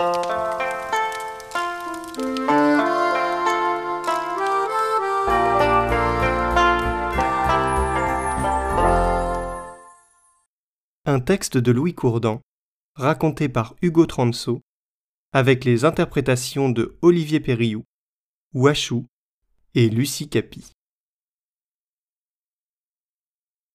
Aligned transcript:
Un 0.00 0.06
texte 11.18 11.58
de 11.58 11.72
Louis 11.72 11.94
Courdan, 11.94 12.40
raconté 12.94 13.48
par 13.48 13.74
Hugo 13.82 14.06
Transo, 14.06 14.60
avec 15.32 15.64
les 15.64 15.84
interprétations 15.84 16.68
de 16.68 16.96
Olivier 17.02 17.40
Périou, 17.40 17.82
Wachou 18.54 19.04
et 19.74 19.88
Lucie 19.88 20.28
Capi. 20.28 20.70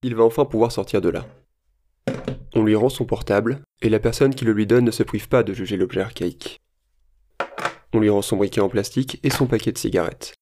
Il 0.04 0.16
va 0.16 0.24
enfin 0.24 0.46
pouvoir 0.46 0.72
sortir 0.72 1.02
de 1.02 1.10
là. 1.10 1.26
On 2.56 2.64
lui 2.64 2.76
rend 2.76 2.90
son 2.90 3.06
portable, 3.06 3.64
et 3.82 3.90
la 3.90 4.00
personne 4.00 4.36
qui 4.36 4.46
le 4.46 4.54
lui 4.54 4.68
donne 4.68 4.86
ne 4.86 4.92
se 4.92 5.02
prive 5.02 5.28
pas 5.28 5.42
de 5.42 5.54
juger 5.54 5.76
l'objet 5.76 6.02
archaïque. 6.02 6.62
On 7.94 8.00
lui 8.00 8.10
rend 8.10 8.22
son 8.22 8.38
briquet 8.38 8.62
en 8.62 8.70
plastique 8.70 9.20
et 9.24 9.32
son 9.32 9.48
paquet 9.48 9.72
de 9.72 9.78
cigarettes, 9.78 10.36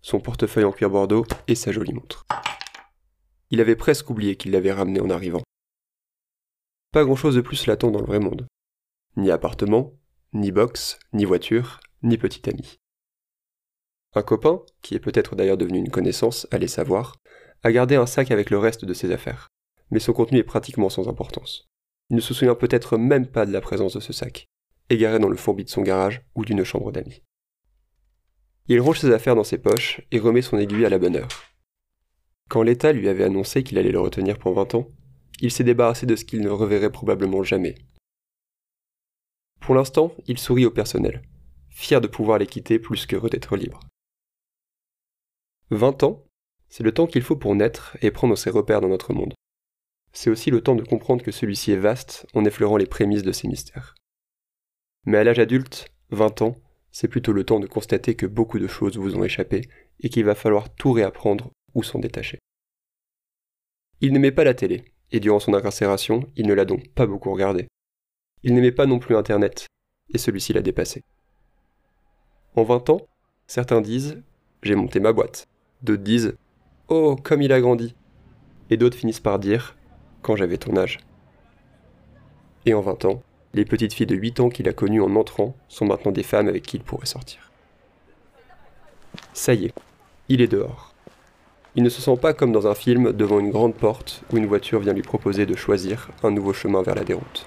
son 0.00 0.20
portefeuille 0.20 0.64
en 0.64 0.72
cuir 0.72 0.90
bordeaux 0.90 1.26
et 1.48 1.56
sa 1.56 1.72
jolie 1.72 1.92
montre. 1.92 2.24
Il 3.50 3.60
avait 3.60 3.76
presque 3.76 4.08
oublié 4.10 4.36
qu'il 4.36 4.52
l'avait 4.52 4.72
ramené 4.72 5.00
en 5.00 5.10
arrivant. 5.10 5.42
Pas 6.92 7.04
grand-chose 7.04 7.34
de 7.34 7.40
plus 7.40 7.66
l'attend 7.66 7.90
dans 7.90 8.00
le 8.00 8.06
vrai 8.06 8.20
monde. 8.20 8.46
Ni 9.16 9.30
appartement, 9.30 9.92
ni 10.32 10.52
box, 10.52 10.98
ni 11.12 11.24
voiture, 11.24 11.80
ni 12.02 12.16
petit 12.16 12.48
ami. 12.48 12.76
Un 14.14 14.22
copain, 14.22 14.62
qui 14.82 14.94
est 14.94 15.00
peut-être 15.00 15.34
d'ailleurs 15.34 15.56
devenu 15.56 15.78
une 15.78 15.90
connaissance, 15.90 16.46
allez 16.52 16.68
savoir, 16.68 17.16
a 17.62 17.72
gardé 17.72 17.96
un 17.96 18.06
sac 18.06 18.30
avec 18.30 18.50
le 18.50 18.58
reste 18.58 18.84
de 18.84 18.94
ses 18.94 19.10
affaires, 19.10 19.48
mais 19.90 20.00
son 20.00 20.12
contenu 20.12 20.38
est 20.38 20.44
pratiquement 20.44 20.88
sans 20.88 21.08
importance. 21.08 21.68
Il 22.10 22.16
ne 22.16 22.20
se 22.20 22.34
souvient 22.34 22.54
peut-être 22.54 22.96
même 22.96 23.26
pas 23.26 23.46
de 23.46 23.52
la 23.52 23.60
présence 23.60 23.94
de 23.94 24.00
ce 24.00 24.12
sac, 24.12 24.46
égaré 24.90 25.18
dans 25.18 25.28
le 25.28 25.36
fourbi 25.36 25.64
de 25.64 25.70
son 25.70 25.82
garage 25.82 26.22
ou 26.34 26.44
d'une 26.44 26.64
chambre 26.64 26.92
d'amis. 26.92 27.22
Il 28.68 28.80
range 28.80 29.00
ses 29.00 29.12
affaires 29.12 29.36
dans 29.36 29.44
ses 29.44 29.58
poches 29.58 30.00
et 30.10 30.18
remet 30.18 30.42
son 30.42 30.58
aiguille 30.58 30.84
à 30.84 30.90
la 30.90 30.98
bonne 30.98 31.16
heure. 31.16 31.28
Quand 32.48 32.62
l'État 32.62 32.92
lui 32.92 33.08
avait 33.08 33.24
annoncé 33.24 33.62
qu'il 33.62 33.78
allait 33.78 33.92
le 33.92 34.00
retenir 34.00 34.38
pour 34.38 34.54
20 34.54 34.74
ans, 34.76 34.88
il 35.40 35.50
s'est 35.50 35.64
débarrassé 35.64 36.06
de 36.06 36.16
ce 36.16 36.24
qu'il 36.24 36.40
ne 36.40 36.48
reverrait 36.48 36.92
probablement 36.92 37.42
jamais. 37.42 37.74
Pour 39.60 39.74
l'instant, 39.74 40.12
il 40.26 40.38
sourit 40.38 40.66
au 40.66 40.70
personnel, 40.70 41.22
fier 41.70 42.00
de 42.00 42.06
pouvoir 42.06 42.38
les 42.38 42.46
quitter 42.46 42.78
plus 42.78 43.06
qu'heureux 43.06 43.30
d'être 43.30 43.56
libre. 43.56 43.80
20 45.70 46.04
ans, 46.04 46.24
c'est 46.68 46.84
le 46.84 46.92
temps 46.92 47.06
qu'il 47.06 47.22
faut 47.22 47.36
pour 47.36 47.54
naître 47.54 47.96
et 48.00 48.10
prendre 48.10 48.36
ses 48.36 48.50
repères 48.50 48.80
dans 48.80 48.88
notre 48.88 49.12
monde. 49.12 49.34
C'est 50.16 50.30
aussi 50.30 50.50
le 50.50 50.62
temps 50.62 50.76
de 50.76 50.82
comprendre 50.82 51.22
que 51.22 51.30
celui-ci 51.30 51.72
est 51.72 51.76
vaste 51.76 52.26
en 52.32 52.46
effleurant 52.46 52.78
les 52.78 52.86
prémices 52.86 53.22
de 53.22 53.32
ses 53.32 53.48
mystères. 53.48 53.94
Mais 55.04 55.18
à 55.18 55.24
l'âge 55.24 55.38
adulte, 55.38 55.92
20 56.08 56.40
ans, 56.40 56.56
c'est 56.90 57.06
plutôt 57.06 57.32
le 57.32 57.44
temps 57.44 57.60
de 57.60 57.66
constater 57.66 58.14
que 58.14 58.24
beaucoup 58.24 58.58
de 58.58 58.66
choses 58.66 58.96
vous 58.96 59.14
ont 59.16 59.24
échappé 59.24 59.68
et 60.00 60.08
qu'il 60.08 60.24
va 60.24 60.34
falloir 60.34 60.74
tout 60.74 60.92
réapprendre 60.92 61.50
ou 61.74 61.82
s'en 61.82 61.98
détacher. 61.98 62.38
Il 64.00 64.14
n'aimait 64.14 64.32
pas 64.32 64.44
la 64.44 64.54
télé, 64.54 64.86
et 65.12 65.20
durant 65.20 65.38
son 65.38 65.52
incarcération, 65.52 66.26
il 66.34 66.46
ne 66.46 66.54
l'a 66.54 66.64
donc 66.64 66.88
pas 66.94 67.06
beaucoup 67.06 67.30
regardé. 67.30 67.68
Il 68.42 68.54
n'aimait 68.54 68.72
pas 68.72 68.86
non 68.86 68.98
plus 68.98 69.16
Internet, 69.16 69.66
et 70.14 70.16
celui-ci 70.16 70.54
l'a 70.54 70.62
dépassé. 70.62 71.02
En 72.54 72.62
20 72.62 72.88
ans, 72.88 73.06
certains 73.46 73.82
disent 73.82 74.22
J'ai 74.62 74.76
monté 74.76 74.98
ma 74.98 75.12
boîte. 75.12 75.46
D'autres 75.82 76.02
disent 76.04 76.38
Oh, 76.88 77.16
comme 77.22 77.42
il 77.42 77.52
a 77.52 77.60
grandi. 77.60 77.94
Et 78.70 78.78
d'autres 78.78 78.96
finissent 78.96 79.20
par 79.20 79.38
dire 79.38 79.75
Quand 80.26 80.34
j'avais 80.34 80.56
ton 80.56 80.76
âge. 80.76 80.98
Et 82.64 82.74
en 82.74 82.80
20 82.80 83.04
ans, 83.04 83.22
les 83.54 83.64
petites 83.64 83.92
filles 83.92 84.06
de 84.06 84.16
8 84.16 84.40
ans 84.40 84.48
qu'il 84.48 84.68
a 84.68 84.72
connues 84.72 85.00
en 85.00 85.14
entrant 85.14 85.54
sont 85.68 85.84
maintenant 85.84 86.10
des 86.10 86.24
femmes 86.24 86.48
avec 86.48 86.64
qui 86.64 86.78
il 86.78 86.82
pourrait 86.82 87.06
sortir. 87.06 87.52
Ça 89.32 89.54
y 89.54 89.66
est, 89.66 89.74
il 90.28 90.40
est 90.40 90.48
dehors. 90.48 90.92
Il 91.76 91.84
ne 91.84 91.88
se 91.88 92.02
sent 92.02 92.16
pas 92.16 92.32
comme 92.32 92.50
dans 92.50 92.66
un 92.66 92.74
film 92.74 93.12
devant 93.12 93.38
une 93.38 93.52
grande 93.52 93.76
porte 93.76 94.24
où 94.32 94.36
une 94.36 94.46
voiture 94.46 94.80
vient 94.80 94.94
lui 94.94 95.02
proposer 95.02 95.46
de 95.46 95.54
choisir 95.54 96.10
un 96.24 96.32
nouveau 96.32 96.52
chemin 96.52 96.82
vers 96.82 96.96
la 96.96 97.04
déroute. 97.04 97.46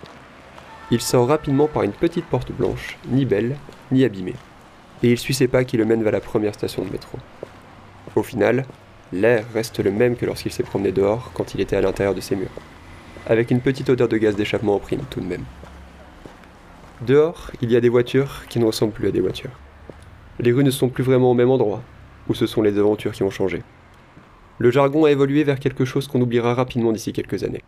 Il 0.90 1.02
sort 1.02 1.28
rapidement 1.28 1.68
par 1.68 1.84
une 1.84 1.92
petite 1.92 2.28
porte 2.28 2.54
blanche, 2.54 2.98
ni 3.09 3.25
belle, 3.25 3.58
ni 3.92 4.06
abîmée, 4.06 4.38
et 5.04 5.12
il 5.12 5.18
suit 5.18 5.34
ses 5.34 5.50
pas 5.50 5.66
qui 5.66 5.75
le 5.75 5.84
mènent 5.84 6.04
vers 6.04 6.14
la 6.14 6.22
première 6.22 6.54
station 6.54 6.86
de 6.86 6.92
métro. 6.94 7.18
Au 8.16 8.24
final, 8.24 8.66
l'air 9.12 9.46
reste 9.53 9.80
le 9.80 9.92
même 9.92 10.16
que 10.16 10.25
lorsqu'il 10.25 10.52
s'est 10.52 10.64
promené 10.64 10.92
dehors 10.92 11.31
quand 11.34 11.53
il 11.53 11.62
était 11.62 11.75
à 11.75 11.81
l'intérieur 11.81 12.16
de 12.16 12.22
ses 12.22 12.36
murs, 12.36 12.50
avec 13.28 13.52
une 13.52 13.62
petite 13.62 13.90
odeur 13.90 14.08
de 14.08 14.18
gaz 14.18 14.36
d'échappement 14.36 14.75
en 14.75 14.80
prime 14.80 15.03
tout 15.09 15.20
de 15.20 15.25
même. 15.25 15.46
Dehors, 17.06 17.52
il 17.62 17.72
y 17.72 17.75
a 17.75 17.81
des 17.81 17.90
voitures 17.90 18.46
qui 18.50 18.59
ne 18.59 18.66
ressemblent 18.66 18.94
plus 18.94 19.08
à 19.08 19.12
des 19.12 19.22
voitures. 19.22 19.58
Les 20.40 20.52
rues 20.52 20.64
ne 20.64 20.72
sont 20.72 20.90
plus 20.90 21.03
vraiment 21.03 21.31
au 21.31 21.34
même 21.34 21.50
endroit, 21.50 21.81
ou 22.28 22.34
ce 22.34 22.46
sont 22.46 22.62
les 22.62 22.78
aventures 22.78 23.14
qui 23.14 23.24
ont 23.24 23.30
changé. 23.30 23.64
Le 24.58 24.72
jargon 24.72 25.06
a 25.06 25.12
évolué 25.12 25.44
vers 25.44 25.59
quelque 25.59 25.86
chose 25.86 26.08
qu'on 26.08 26.22
oubliera 26.22 26.53
rapidement 26.53 26.92
d'ici 26.92 27.14
quelques 27.14 27.44
années. 27.44 27.64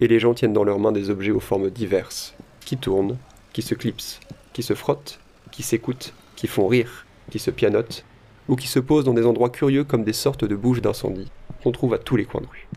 Et 0.00 0.08
les 0.08 0.18
gens 0.18 0.34
tiennent 0.34 0.52
dans 0.52 0.64
leurs 0.64 0.80
mains 0.80 0.92
des 0.92 1.10
objets 1.10 1.30
aux 1.30 1.40
formes 1.40 1.70
diverses, 1.70 2.34
qui 2.64 2.76
tournent, 2.76 3.16
qui 3.52 3.62
se 3.62 3.74
clipsent, 3.74 4.18
qui 4.52 4.62
se 4.62 4.74
frottent, 4.74 5.20
qui 5.52 5.62
s'écoutent, 5.62 6.14
qui 6.36 6.46
font 6.46 6.66
rire, 6.66 7.06
qui 7.30 7.38
se 7.38 7.50
pianotent, 7.50 8.04
ou 8.50 8.56
qui 8.56 8.66
se 8.66 8.80
posent 8.80 9.04
dans 9.04 9.14
des 9.14 9.24
endroits 9.24 9.48
curieux 9.48 9.84
comme 9.84 10.02
des 10.02 10.12
sortes 10.12 10.44
de 10.44 10.56
bouches 10.56 10.82
d'incendie 10.82 11.30
qu'on 11.62 11.70
trouve 11.70 11.94
à 11.94 11.98
tous 11.98 12.16
les 12.16 12.24
coins 12.24 12.40
de 12.40 12.48
rue. 12.48 12.68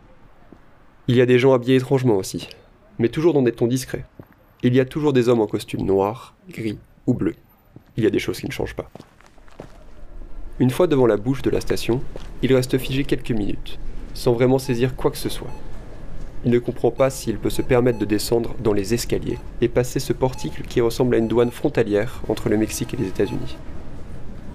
Il 1.07 1.15
y 1.15 1.21
a 1.21 1.25
des 1.25 1.39
gens 1.39 1.53
habillés 1.53 1.77
étrangement 1.77 2.15
aussi, 2.15 2.47
mais 2.99 3.09
toujours 3.09 3.33
dans 3.33 3.41
des 3.41 3.51
tons 3.51 3.67
discrets. 3.67 4.05
Il 4.61 4.75
y 4.75 4.79
a 4.79 4.85
toujours 4.85 5.13
des 5.13 5.29
hommes 5.29 5.41
en 5.41 5.47
costume 5.47 5.81
noir, 5.81 6.35
gris 6.47 6.77
ou 7.07 7.15
bleu. 7.15 7.33
Il 7.97 8.03
y 8.03 8.07
a 8.07 8.11
des 8.11 8.19
choses 8.19 8.39
qui 8.39 8.45
ne 8.45 8.51
changent 8.51 8.75
pas. 8.75 8.89
Une 10.59 10.69
fois 10.69 10.85
devant 10.85 11.07
la 11.07 11.17
bouche 11.17 11.41
de 11.41 11.49
la 11.49 11.59
station, 11.59 12.01
il 12.43 12.53
reste 12.53 12.77
figé 12.77 13.03
quelques 13.03 13.31
minutes, 13.31 13.79
sans 14.13 14.33
vraiment 14.33 14.59
saisir 14.59 14.95
quoi 14.95 15.09
que 15.09 15.17
ce 15.17 15.29
soit. 15.29 15.51
Il 16.45 16.51
ne 16.51 16.59
comprend 16.59 16.91
pas 16.91 17.09
s'il 17.09 17.39
peut 17.39 17.49
se 17.49 17.63
permettre 17.63 17.97
de 17.97 18.05
descendre 18.05 18.53
dans 18.59 18.73
les 18.73 18.93
escaliers 18.93 19.39
et 19.61 19.69
passer 19.69 19.99
ce 19.99 20.13
portique 20.13 20.67
qui 20.67 20.81
ressemble 20.81 21.15
à 21.15 21.17
une 21.17 21.27
douane 21.27 21.51
frontalière 21.51 22.21
entre 22.29 22.49
le 22.49 22.57
Mexique 22.57 22.93
et 22.93 22.97
les 22.97 23.07
États-Unis. 23.07 23.57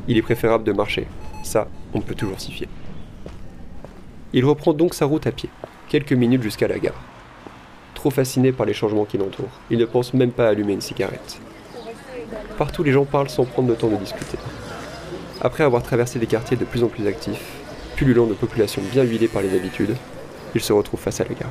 Il 0.08 0.16
est 0.16 0.22
préférable 0.22 0.64
de 0.64 0.72
marcher, 0.72 1.06
ça, 1.44 1.68
on 1.92 2.00
peut 2.00 2.14
toujours 2.14 2.40
s'y 2.40 2.50
fier. 2.50 2.66
Il 4.32 4.46
reprend 4.46 4.72
donc 4.72 4.94
sa 4.94 5.04
route 5.04 5.26
à 5.26 5.32
pied, 5.32 5.50
quelques 5.88 6.14
minutes 6.14 6.42
jusqu'à 6.42 6.66
la 6.66 6.78
gare. 6.78 7.00
Trop 7.94 8.08
fasciné 8.08 8.50
par 8.50 8.64
les 8.64 8.72
changements 8.72 9.04
qui 9.04 9.18
l'entourent, 9.18 9.60
il 9.70 9.76
ne 9.76 9.84
pense 9.84 10.14
même 10.14 10.30
pas 10.30 10.46
à 10.46 10.50
allumer 10.50 10.72
une 10.72 10.80
cigarette. 10.80 11.38
Partout 12.56 12.82
les 12.82 12.92
gens 12.92 13.04
parlent 13.04 13.28
sans 13.28 13.44
prendre 13.44 13.68
le 13.68 13.76
temps 13.76 13.88
de 13.88 13.96
discuter. 13.96 14.38
Après 15.42 15.62
avoir 15.62 15.82
traversé 15.82 16.18
des 16.18 16.26
quartiers 16.26 16.56
de 16.56 16.64
plus 16.64 16.82
en 16.82 16.88
plus 16.88 17.06
actifs, 17.06 17.44
pullulant 17.96 18.26
de 18.26 18.34
populations 18.34 18.80
bien 18.90 19.02
huilées 19.02 19.28
par 19.28 19.42
les 19.42 19.54
habitudes, 19.54 19.94
il 20.54 20.62
se 20.62 20.72
retrouve 20.72 21.00
face 21.00 21.20
à 21.20 21.24
la 21.24 21.34
gare. 21.34 21.50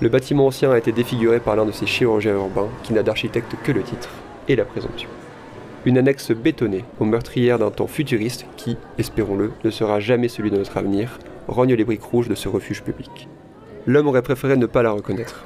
Le 0.00 0.10
bâtiment 0.10 0.48
ancien 0.48 0.70
a 0.70 0.76
été 0.76 0.92
défiguré 0.92 1.40
par 1.40 1.56
l'un 1.56 1.64
de 1.64 1.72
ces 1.72 1.86
chirurgiens 1.86 2.34
urbains 2.34 2.68
qui 2.82 2.92
n'a 2.92 3.02
d'architecte 3.02 3.54
que 3.62 3.72
le 3.72 3.82
titre 3.82 4.10
et 4.48 4.56
la 4.56 4.66
présomption. 4.66 5.08
Une 5.84 5.98
annexe 5.98 6.30
bétonnée 6.30 6.84
aux 7.00 7.04
meurtrières 7.04 7.58
d'un 7.58 7.72
temps 7.72 7.88
futuriste 7.88 8.46
qui, 8.56 8.76
espérons-le, 8.98 9.50
ne 9.64 9.70
sera 9.70 9.98
jamais 9.98 10.28
celui 10.28 10.52
de 10.52 10.56
notre 10.56 10.76
avenir, 10.76 11.18
rogne 11.48 11.74
les 11.74 11.84
briques 11.84 12.04
rouges 12.04 12.28
de 12.28 12.36
ce 12.36 12.48
refuge 12.48 12.82
public. 12.82 13.28
L'homme 13.86 14.06
aurait 14.06 14.22
préféré 14.22 14.56
ne 14.56 14.66
pas 14.66 14.84
la 14.84 14.92
reconnaître. 14.92 15.44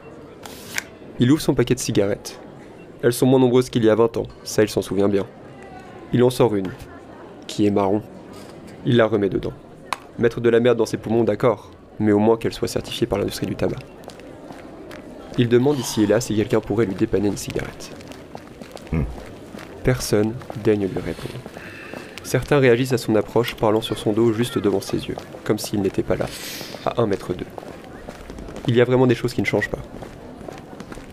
Il 1.21 1.33
ouvre 1.33 1.41
son 1.41 1.55
paquet 1.55 1.75
de 1.75 1.81
cigarettes. 1.81 2.39
Elles 3.03 3.15
sont 3.15 3.25
moins 3.25 3.39
nombreuses 3.39 3.71
qu'il 3.71 3.83
y 3.83 3.89
a 3.89 3.95
20 3.95 4.19
ans, 4.19 4.27
ça 4.45 4.63
il 4.63 4.69
s'en 4.69 4.83
souvient 4.83 5.09
bien. 5.09 5.25
Il 6.13 6.23
en 6.23 6.29
sort 6.29 6.55
une, 6.55 6.71
qui 7.47 7.67
est 7.67 7.71
marron. 7.71 8.03
Il 8.85 8.99
la 8.99 9.07
remet 9.07 9.31
dedans. 9.31 9.55
Mettre 10.19 10.43
de 10.43 10.51
la 10.51 10.61
merde 10.61 10.77
dans 10.77 10.85
ses 10.85 10.99
poumons, 10.99 11.25
d'accord, 11.25 11.71
mais 11.99 12.13
au 12.13 12.19
moins 12.19 12.37
qu'elle 12.37 12.53
soit 12.53 12.69
certifiée 12.69 13.07
par 13.07 13.19
l'industrie 13.19 13.47
du 13.47 13.57
tabac. 13.57 13.79
Il 15.39 15.49
demande 15.49 15.79
ici 15.79 16.03
et 16.03 16.07
là 16.07 16.21
si 16.21 16.37
quelqu'un 16.37 16.61
pourrait 16.61 16.87
lui 16.87 16.95
dépanner 16.95 17.29
une 17.29 17.39
cigarette. 17.39 17.91
Personne 19.87 20.35
daigne 20.65 20.89
lui 20.89 21.01
répondre. 21.01 21.39
Certains 22.25 22.59
réagissent 22.59 22.93
à 22.93 22.99
son 22.99 23.15
approche 23.15 23.55
parlant 23.55 23.81
sur 23.81 23.97
son 23.97 24.13
dos 24.13 24.33
juste 24.33 24.59
devant 24.59 24.81
ses 24.81 25.07
yeux, 25.07 25.15
comme 25.45 25.61
s'il 25.61 25.81
n'était 25.81 26.03
pas 26.03 26.17
là, 26.17 26.27
à 26.85 27.01
un 27.01 27.07
mètre 27.07 27.35
d'eux. 27.35 27.47
Il 28.67 28.75
y 28.75 28.81
a 28.81 28.85
vraiment 28.85 29.07
des 29.07 29.15
choses 29.15 29.33
qui 29.33 29.43
ne 29.43 29.47
changent 29.47 29.71
pas. 29.71 29.79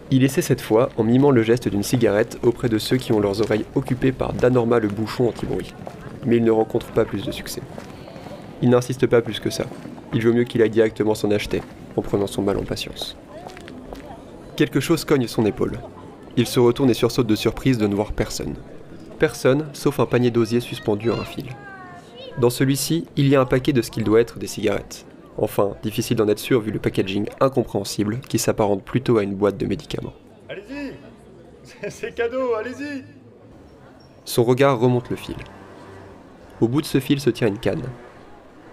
Il 0.09 0.23
essaie 0.23 0.41
cette 0.41 0.61
fois 0.61 0.89
en 0.97 1.03
mimant 1.03 1.29
le 1.29 1.43
geste 1.43 1.67
d'une 1.67 1.83
cigarette 1.83 2.39
auprès 2.41 2.67
de 2.67 2.79
ceux 2.79 2.97
qui 2.97 3.11
ont 3.11 3.19
leurs 3.19 3.41
oreilles 3.41 3.65
occupées 3.75 4.11
par 4.11 4.33
d'anormales 4.33 4.87
bouchons 4.87 5.29
anti-bruit 5.29 5.75
mais 6.25 6.37
il 6.37 6.43
ne 6.43 6.49
rencontre 6.49 6.87
pas 6.87 7.05
plus 7.05 7.23
de 7.23 7.31
succès. 7.31 7.61
Il 8.63 8.71
n'insiste 8.71 9.05
pas 9.05 9.21
plus 9.21 9.39
que 9.39 9.51
ça. 9.51 9.65
Il 10.15 10.25
vaut 10.25 10.33
mieux 10.33 10.45
qu'il 10.45 10.63
aille 10.63 10.71
directement 10.71 11.13
s'en 11.13 11.29
acheter, 11.29 11.61
en 11.95 12.01
prenant 12.01 12.25
son 12.27 12.41
mal 12.41 12.57
en 12.57 12.63
patience. 12.63 13.17
Quelque 14.55 14.79
chose 14.79 15.05
cogne 15.05 15.27
son 15.27 15.45
épaule. 15.45 15.77
Il 16.35 16.47
se 16.47 16.59
retourne 16.59 16.89
et 16.89 16.95
sursaute 16.95 17.27
de 17.27 17.35
surprise 17.35 17.77
de 17.77 17.85
ne 17.85 17.93
voir 17.93 18.11
personne. 18.11 18.55
Personne, 19.19 19.67
sauf 19.73 19.99
un 19.99 20.07
panier 20.07 20.31
d'osier 20.31 20.59
suspendu 20.59 21.11
à 21.11 21.15
un 21.15 21.23
fil. 21.23 21.45
Dans 22.39 22.49
celui-ci, 22.49 23.05
il 23.15 23.27
y 23.27 23.35
a 23.35 23.41
un 23.41 23.45
paquet 23.45 23.73
de 23.73 23.83
ce 23.83 23.91
qu'il 23.91 24.03
doit 24.03 24.19
être 24.19 24.39
des 24.39 24.47
cigarettes. 24.47 25.05
Enfin, 25.37 25.75
difficile 25.83 26.17
d'en 26.17 26.27
être 26.27 26.39
sûr 26.39 26.59
vu 26.59 26.71
le 26.71 26.79
packaging 26.79 27.27
incompréhensible 27.39 28.19
qui 28.27 28.39
s'apparente 28.39 28.83
plutôt 28.83 29.17
à 29.17 29.23
une 29.23 29.35
boîte 29.35 29.57
de 29.57 29.67
médicaments. 29.67 30.13
Allez-y 30.49 30.93
C'est 31.89 32.15
cadeau, 32.15 32.55
allez-y 32.55 33.03
Son 34.25 34.43
regard 34.43 34.79
remonte 34.79 35.11
le 35.11 35.15
fil. 35.15 35.35
Au 36.61 36.67
bout 36.67 36.81
de 36.81 36.87
ce 36.87 36.99
fil 36.99 37.19
se 37.19 37.29
tient 37.29 37.47
une 37.47 37.59
canne. 37.59 37.83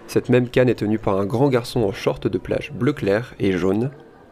Cette 0.07 0.29
même 0.29 0.49
canne 0.49 0.69
est 0.69 0.75
tenue 0.75 0.99
par 0.99 1.19
un 1.19 1.25
grand 1.25 1.49
garçon 1.49 1.81
en 1.83 1.91
short 1.91 2.27
de 2.27 2.37
plage 2.37 2.71
bleu 2.73 2.93
clair 2.93 3.35
et 3.39 3.51
jaune, 3.51 3.91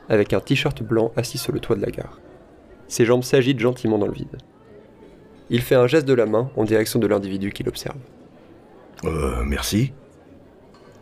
avec 0.09 0.33
un 0.33 0.39
t-shirt 0.39 0.81
blanc 0.81 1.11
assis 1.15 1.37
sur 1.37 1.53
le 1.53 1.59
toit 1.59 1.75
de 1.75 1.81
la 1.81 1.91
gare. 1.91 2.19
Ses 2.89 3.05
jambes 3.05 3.23
s'agitent 3.23 3.59
gentiment 3.59 3.99
dans 3.99 4.07
le 4.07 4.13
vide. 4.13 4.37
Il 5.51 5.61
fait 5.61 5.75
un 5.75 5.87
geste 5.87 6.07
de 6.07 6.13
la 6.13 6.25
main 6.25 6.51
en 6.57 6.63
direction 6.63 6.99
de 6.99 7.07
l'individu 7.07 7.51
qui 7.51 7.63
l'observe. 7.63 7.97
Euh, 9.05 9.43
merci. 9.45 9.93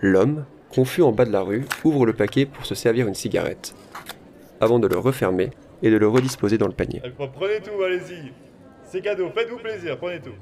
L'homme, 0.01 0.45
confus 0.69 1.01
en 1.01 1.11
bas 1.11 1.25
de 1.25 1.31
la 1.31 1.41
rue, 1.41 1.65
ouvre 1.85 2.05
le 2.05 2.13
paquet 2.13 2.45
pour 2.45 2.65
se 2.65 2.75
servir 2.75 3.07
une 3.07 3.15
cigarette, 3.15 3.73
avant 4.59 4.79
de 4.79 4.87
le 4.87 4.97
refermer 4.97 5.49
et 5.81 5.89
de 5.89 5.97
le 5.97 6.07
redisposer 6.07 6.57
dans 6.57 6.67
le 6.67 6.73
panier. 6.73 7.01
Prenez 7.17 7.61
tout, 7.61 7.81
allez-y. 7.81 8.31
C'est 8.83 9.01
cadeau, 9.01 9.29
faites-vous 9.33 9.57
plaisir, 9.57 9.97
prenez 9.97 10.19
tout. 10.19 10.35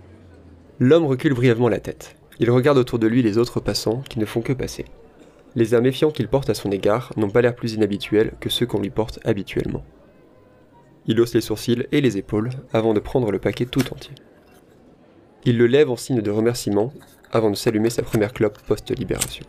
L'homme 0.80 1.06
recule 1.06 1.34
brièvement 1.34 1.70
la 1.70 1.80
tête. 1.80 2.16
Il 2.40 2.52
regarde 2.52 2.78
autour 2.78 3.00
de 3.00 3.08
lui 3.08 3.22
les 3.22 3.38
autres 3.38 3.60
passants 3.60 4.02
qui 4.10 4.20
ne 4.20 4.26
font 4.26 4.42
que 4.42 4.52
passer. 4.52 4.86
Les 5.56 5.74
airs 5.74 5.82
méfiants 5.82 6.12
qu'il 6.12 6.28
porte 6.28 6.50
à 6.50 6.54
son 6.54 6.72
égard 6.72 7.14
n'ont 7.18 7.30
pas 7.30 7.42
l'air 7.42 7.56
plus 7.56 7.74
inhabituels 7.74 8.34
que 8.42 8.50
ceux 8.50 8.66
qu'on 8.66 8.82
lui 8.82 8.90
porte 8.90 9.20
habituellement. 9.24 9.84
Il 11.08 11.20
hausse 11.22 11.34
les 11.34 11.42
sourcils 11.42 11.86
et 11.92 12.02
les 12.02 12.18
épaules 12.18 12.50
avant 12.74 12.94
de 12.94 13.00
prendre 13.00 13.32
le 13.32 13.40
paquet 13.40 13.66
tout 13.66 13.94
entier. 13.94 14.16
Il 15.46 15.58
le 15.58 15.68
lève 15.68 15.92
en 15.92 15.96
signe 15.96 16.22
de 16.22 16.32
remerciement 16.32 16.92
avant 17.32 17.52
de 17.52 17.56
s'allumer 17.56 17.90
sa 17.90 18.02
première 18.02 18.34
clope 18.34 18.60
post-libération. 18.64 19.46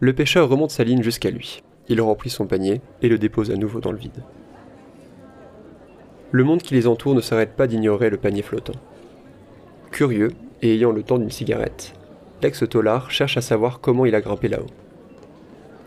Le 0.00 0.12
pêcheur 0.12 0.48
remonte 0.48 0.72
sa 0.72 0.84
ligne 0.84 1.02
jusqu'à 1.02 1.30
lui. 1.30 1.62
Il 1.88 2.00
remplit 2.00 2.30
son 2.30 2.46
panier 2.46 2.80
et 3.02 3.08
le 3.08 3.18
dépose 3.18 3.50
à 3.50 3.56
nouveau 3.56 3.80
dans 3.80 3.92
le 3.92 3.98
vide. 3.98 4.24
Le 6.32 6.42
monde 6.42 6.62
qui 6.62 6.74
les 6.74 6.88
entoure 6.88 7.14
ne 7.14 7.20
s'arrête 7.20 7.54
pas 7.54 7.68
d'ignorer 7.68 8.10
le 8.10 8.16
panier 8.16 8.42
flottant. 8.42 8.74
Curieux 9.92 10.32
et 10.62 10.74
ayant 10.74 10.90
le 10.90 11.04
temps 11.04 11.18
d'une 11.18 11.30
cigarette, 11.30 11.94
l'ex-tolard 12.42 13.12
cherche 13.12 13.36
à 13.36 13.40
savoir 13.40 13.80
comment 13.80 14.04
il 14.04 14.16
a 14.16 14.20
grimpé 14.20 14.48
là-haut. 14.48 14.66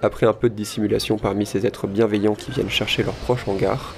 Après 0.01 0.27
un 0.27 0.33
peu 0.33 0.49
de 0.49 0.55
dissimulation 0.55 1.17
parmi 1.17 1.45
ces 1.45 1.65
êtres 1.65 1.87
bienveillants 1.87 2.35
qui 2.35 2.51
viennent 2.51 2.69
chercher 2.69 3.03
leurs 3.03 3.15
proches 3.15 3.47
en 3.47 3.55
gare, 3.55 3.95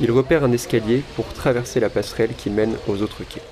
il 0.00 0.10
repère 0.10 0.44
un 0.44 0.52
escalier 0.52 1.02
pour 1.14 1.26
traverser 1.32 1.78
la 1.78 1.90
passerelle 1.90 2.34
qui 2.34 2.48
mène 2.48 2.74
aux 2.88 3.02
autres 3.02 3.22
quais. 3.24 3.42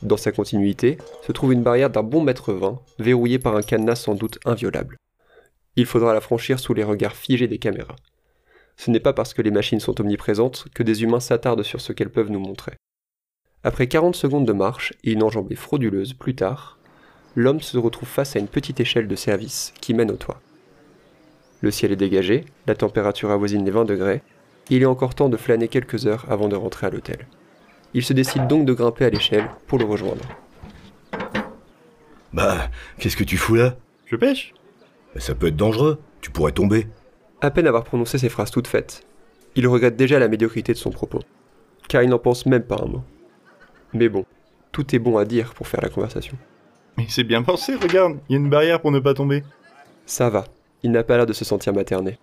Dans 0.00 0.16
sa 0.16 0.32
continuité 0.32 0.98
se 1.24 1.32
trouve 1.32 1.52
une 1.52 1.62
barrière 1.62 1.90
d'un 1.90 2.02
bon 2.02 2.22
mètre 2.22 2.52
vingt, 2.52 2.80
verrouillée 2.98 3.38
par 3.38 3.54
un 3.54 3.62
cadenas 3.62 3.96
sans 3.96 4.14
doute 4.14 4.38
inviolable. 4.44 4.96
Il 5.76 5.86
faudra 5.86 6.14
la 6.14 6.20
franchir 6.20 6.58
sous 6.58 6.74
les 6.74 6.84
regards 6.84 7.14
figés 7.14 7.48
des 7.48 7.58
caméras. 7.58 7.96
Ce 8.76 8.90
n'est 8.90 9.00
pas 9.00 9.12
parce 9.12 9.34
que 9.34 9.42
les 9.42 9.50
machines 9.50 9.78
sont 9.78 10.00
omniprésentes 10.00 10.66
que 10.74 10.82
des 10.82 11.02
humains 11.02 11.20
s'attardent 11.20 11.62
sur 11.62 11.80
ce 11.80 11.92
qu'elles 11.92 12.10
peuvent 12.10 12.30
nous 12.30 12.40
montrer. 12.40 12.72
Après 13.62 13.86
40 13.86 14.16
secondes 14.16 14.46
de 14.46 14.52
marche 14.52 14.94
et 15.04 15.12
une 15.12 15.22
enjambée 15.22 15.54
frauduleuse 15.54 16.14
plus 16.14 16.34
tard, 16.34 16.78
l'homme 17.36 17.60
se 17.60 17.78
retrouve 17.78 18.08
face 18.08 18.34
à 18.34 18.38
une 18.38 18.48
petite 18.48 18.80
échelle 18.80 19.06
de 19.06 19.14
service 19.14 19.72
qui 19.80 19.94
mène 19.94 20.10
au 20.10 20.16
toit. 20.16 20.40
Le 21.62 21.70
ciel 21.70 21.92
est 21.92 21.96
dégagé, 21.96 22.44
la 22.66 22.74
température 22.74 23.30
avoisine 23.30 23.64
les 23.64 23.70
20 23.70 23.84
degrés, 23.84 24.22
et 24.70 24.76
il 24.76 24.82
est 24.82 24.86
encore 24.86 25.14
temps 25.14 25.28
de 25.28 25.36
flâner 25.36 25.68
quelques 25.68 26.06
heures 26.06 26.26
avant 26.28 26.48
de 26.48 26.56
rentrer 26.56 26.86
à 26.86 26.90
l'hôtel. 26.90 27.26
Il 27.94 28.04
se 28.04 28.12
décide 28.12 28.46
donc 28.48 28.64
de 28.66 28.72
grimper 28.72 29.04
à 29.04 29.10
l'échelle 29.10 29.48
pour 29.66 29.78
le 29.78 29.84
rejoindre. 29.84 30.24
Bah, 32.32 32.68
qu'est-ce 32.98 33.16
que 33.16 33.24
tu 33.24 33.36
fous 33.36 33.54
là? 33.54 33.76
Je 34.06 34.16
pêche 34.16 34.54
Bah, 35.14 35.20
Ça 35.20 35.34
peut 35.34 35.48
être 35.48 35.56
dangereux, 35.56 36.00
tu 36.20 36.30
pourrais 36.30 36.52
tomber. 36.52 36.86
À 37.40 37.50
peine 37.50 37.66
avoir 37.66 37.84
prononcé 37.84 38.18
ces 38.18 38.28
phrases 38.28 38.50
toutes 38.50 38.66
faites, 38.66 39.04
il 39.54 39.66
regrette 39.66 39.96
déjà 39.96 40.18
la 40.18 40.28
médiocrité 40.28 40.72
de 40.72 40.78
son 40.78 40.90
propos, 40.90 41.20
car 41.88 42.02
il 42.02 42.08
n'en 42.08 42.18
pense 42.18 42.46
même 42.46 42.62
pas 42.62 42.80
un 42.82 42.86
mot. 42.86 43.02
Mais 43.92 44.08
bon, 44.08 44.24
tout 44.70 44.94
est 44.94 44.98
bon 44.98 45.18
à 45.18 45.24
dire 45.24 45.52
pour 45.54 45.68
faire 45.68 45.80
la 45.82 45.90
conversation. 45.90 46.36
Mais 46.96 47.06
c'est 47.08 47.24
bien 47.24 47.42
pensé, 47.42 47.74
regarde, 47.74 48.18
il 48.28 48.32
y 48.32 48.36
a 48.36 48.38
une 48.38 48.50
barrière 48.50 48.80
pour 48.80 48.90
ne 48.90 49.00
pas 49.00 49.14
tomber. 49.14 49.42
Ça 50.06 50.30
va, 50.30 50.44
il 50.82 50.90
n'a 50.90 51.04
pas 51.04 51.16
l'air 51.16 51.26
de 51.26 51.32
se 51.32 51.44
sentir 51.44 51.72
materné. 51.72 52.18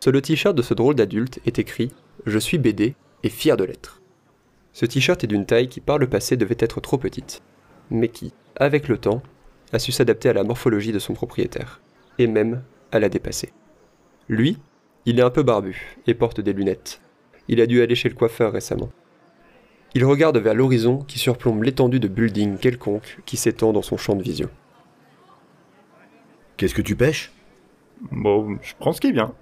Sur 0.00 0.12
le 0.12 0.22
t-shirt 0.22 0.54
de 0.54 0.62
ce 0.62 0.74
drôle 0.74 0.94
d'adulte 0.94 1.40
est 1.46 1.58
écrit 1.58 1.90
Je 2.26 2.38
suis 2.38 2.58
BD 2.58 2.94
et 3.22 3.28
fier 3.28 3.56
de 3.56 3.64
l'être. 3.64 4.02
Ce 4.72 4.86
t-shirt 4.86 5.22
est 5.24 5.28
d'une 5.28 5.46
taille 5.46 5.68
qui 5.68 5.80
par 5.80 5.98
le 5.98 6.08
passé 6.08 6.36
devait 6.36 6.56
être 6.58 6.80
trop 6.80 6.98
petite, 6.98 7.42
mais 7.90 8.08
qui, 8.08 8.32
avec 8.56 8.88
le 8.88 8.98
temps, 8.98 9.22
a 9.72 9.78
su 9.78 9.92
s'adapter 9.92 10.28
à 10.28 10.32
la 10.32 10.44
morphologie 10.44 10.92
de 10.92 10.98
son 10.98 11.14
propriétaire, 11.14 11.80
et 12.18 12.26
même 12.26 12.62
à 12.92 12.98
la 12.98 13.08
dépasser. 13.08 13.52
Lui, 14.28 14.58
il 15.06 15.18
est 15.18 15.22
un 15.22 15.30
peu 15.30 15.42
barbu 15.42 15.96
et 16.06 16.14
porte 16.14 16.40
des 16.40 16.52
lunettes. 16.52 17.00
Il 17.48 17.60
a 17.60 17.66
dû 17.66 17.82
aller 17.82 17.94
chez 17.94 18.08
le 18.08 18.14
coiffeur 18.14 18.52
récemment. 18.52 18.90
Il 19.94 20.04
regarde 20.04 20.38
vers 20.38 20.54
l'horizon 20.54 20.98
qui 20.98 21.18
surplombe 21.18 21.62
l'étendue 21.62 22.00
de 22.00 22.08
buildings 22.08 22.58
quelconque 22.58 23.18
qui 23.26 23.36
s'étend 23.36 23.72
dans 23.72 23.82
son 23.82 23.96
champ 23.96 24.16
de 24.16 24.22
vision. 24.22 24.48
Qu'est-ce 26.56 26.74
que 26.74 26.82
tu 26.82 26.96
pêches? 26.96 27.32
Bon, 28.00 28.58
je 28.62 28.74
prends 28.78 28.92
ce 28.92 29.00
qui 29.00 29.08
est 29.08 29.12
bien. 29.12 29.34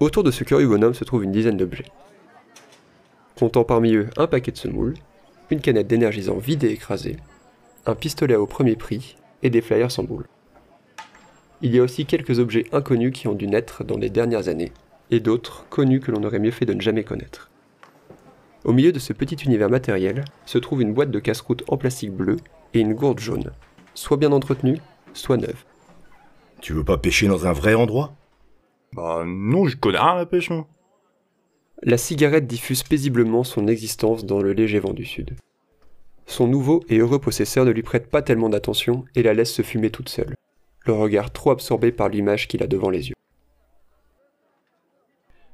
Autour 0.00 0.22
de 0.22 0.30
ce 0.30 0.44
curieux 0.44 0.68
bonhomme 0.68 0.94
se 0.94 1.04
trouve 1.04 1.24
une 1.24 1.32
dizaine 1.32 1.56
d'objets. 1.56 1.90
Comptant 3.38 3.64
parmi 3.64 3.94
eux 3.94 4.08
un 4.16 4.26
paquet 4.26 4.52
de 4.52 4.56
semoules, 4.56 4.94
une 5.50 5.60
canette 5.60 5.86
d'énergisant 5.86 6.38
vide 6.38 6.64
et 6.64 6.70
écrasée, 6.70 7.16
un 7.86 7.94
pistolet 7.94 8.36
au 8.36 8.46
premier 8.46 8.76
prix 8.76 9.16
et 9.42 9.50
des 9.50 9.60
flyers 9.60 9.90
sans 9.90 10.04
boule. 10.04 10.26
Il 11.62 11.74
y 11.74 11.78
a 11.78 11.82
aussi 11.82 12.06
quelques 12.06 12.38
objets 12.38 12.66
inconnus 12.72 13.12
qui 13.12 13.28
ont 13.28 13.34
dû 13.34 13.46
naître 13.46 13.84
dans 13.84 13.98
les 13.98 14.08
dernières 14.08 14.48
années, 14.48 14.72
et 15.10 15.20
d'autres 15.20 15.66
connus 15.68 16.00
que 16.00 16.10
l'on 16.10 16.24
aurait 16.24 16.38
mieux 16.38 16.50
fait 16.50 16.64
de 16.66 16.72
ne 16.72 16.80
jamais 16.80 17.04
connaître. 17.04 17.50
Au 18.64 18.72
milieu 18.72 18.92
de 18.92 18.98
ce 18.98 19.12
petit 19.12 19.36
univers 19.36 19.70
matériel 19.70 20.24
se 20.46 20.58
trouve 20.58 20.82
une 20.82 20.94
boîte 20.94 21.10
de 21.10 21.18
casse-croûte 21.18 21.64
en 21.68 21.76
plastique 21.76 22.12
bleu 22.12 22.36
et 22.74 22.80
une 22.80 22.94
gourde 22.94 23.18
jaune, 23.18 23.52
soit 23.94 24.16
bien 24.16 24.32
entretenue, 24.32 24.78
soit 25.12 25.36
neuve. 25.36 25.64
Tu 26.60 26.72
veux 26.72 26.84
pas 26.84 26.98
pêcher 26.98 27.26
dans 27.26 27.46
un 27.46 27.52
vrai 27.52 27.74
endroit? 27.74 28.14
Bah 28.92 29.22
non, 29.26 29.66
je 29.66 29.76
connais 29.76 29.98
rien 29.98 30.12
à 30.12 30.16
la 30.16 30.26
pêche, 30.26 30.50
moi. 30.50 30.66
La 31.82 31.96
cigarette 31.96 32.46
diffuse 32.46 32.82
paisiblement 32.82 33.44
son 33.44 33.66
existence 33.66 34.26
dans 34.26 34.40
le 34.40 34.52
léger 34.52 34.78
vent 34.80 34.92
du 34.92 35.04
sud. 35.06 35.36
Son 36.26 36.46
nouveau 36.46 36.84
et 36.88 36.98
heureux 36.98 37.18
possesseur 37.18 37.64
ne 37.64 37.70
lui 37.70 37.82
prête 37.82 38.10
pas 38.10 38.22
tellement 38.22 38.50
d'attention 38.50 39.04
et 39.14 39.22
la 39.22 39.32
laisse 39.34 39.52
se 39.52 39.62
fumer 39.62 39.90
toute 39.90 40.08
seule, 40.08 40.34
le 40.84 40.92
regard 40.92 41.32
trop 41.32 41.50
absorbé 41.50 41.90
par 41.92 42.08
l'image 42.08 42.46
qu'il 42.48 42.62
a 42.62 42.66
devant 42.66 42.90
les 42.90 43.08
yeux. 43.08 43.14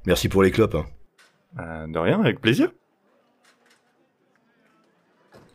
Merci 0.05 0.29
pour 0.29 0.43
les 0.43 0.51
clopes. 0.51 0.75
hein. 0.75 0.87
Euh, 1.59 1.87
de 1.87 1.99
rien, 1.99 2.21
avec 2.21 2.41
plaisir. 2.41 2.71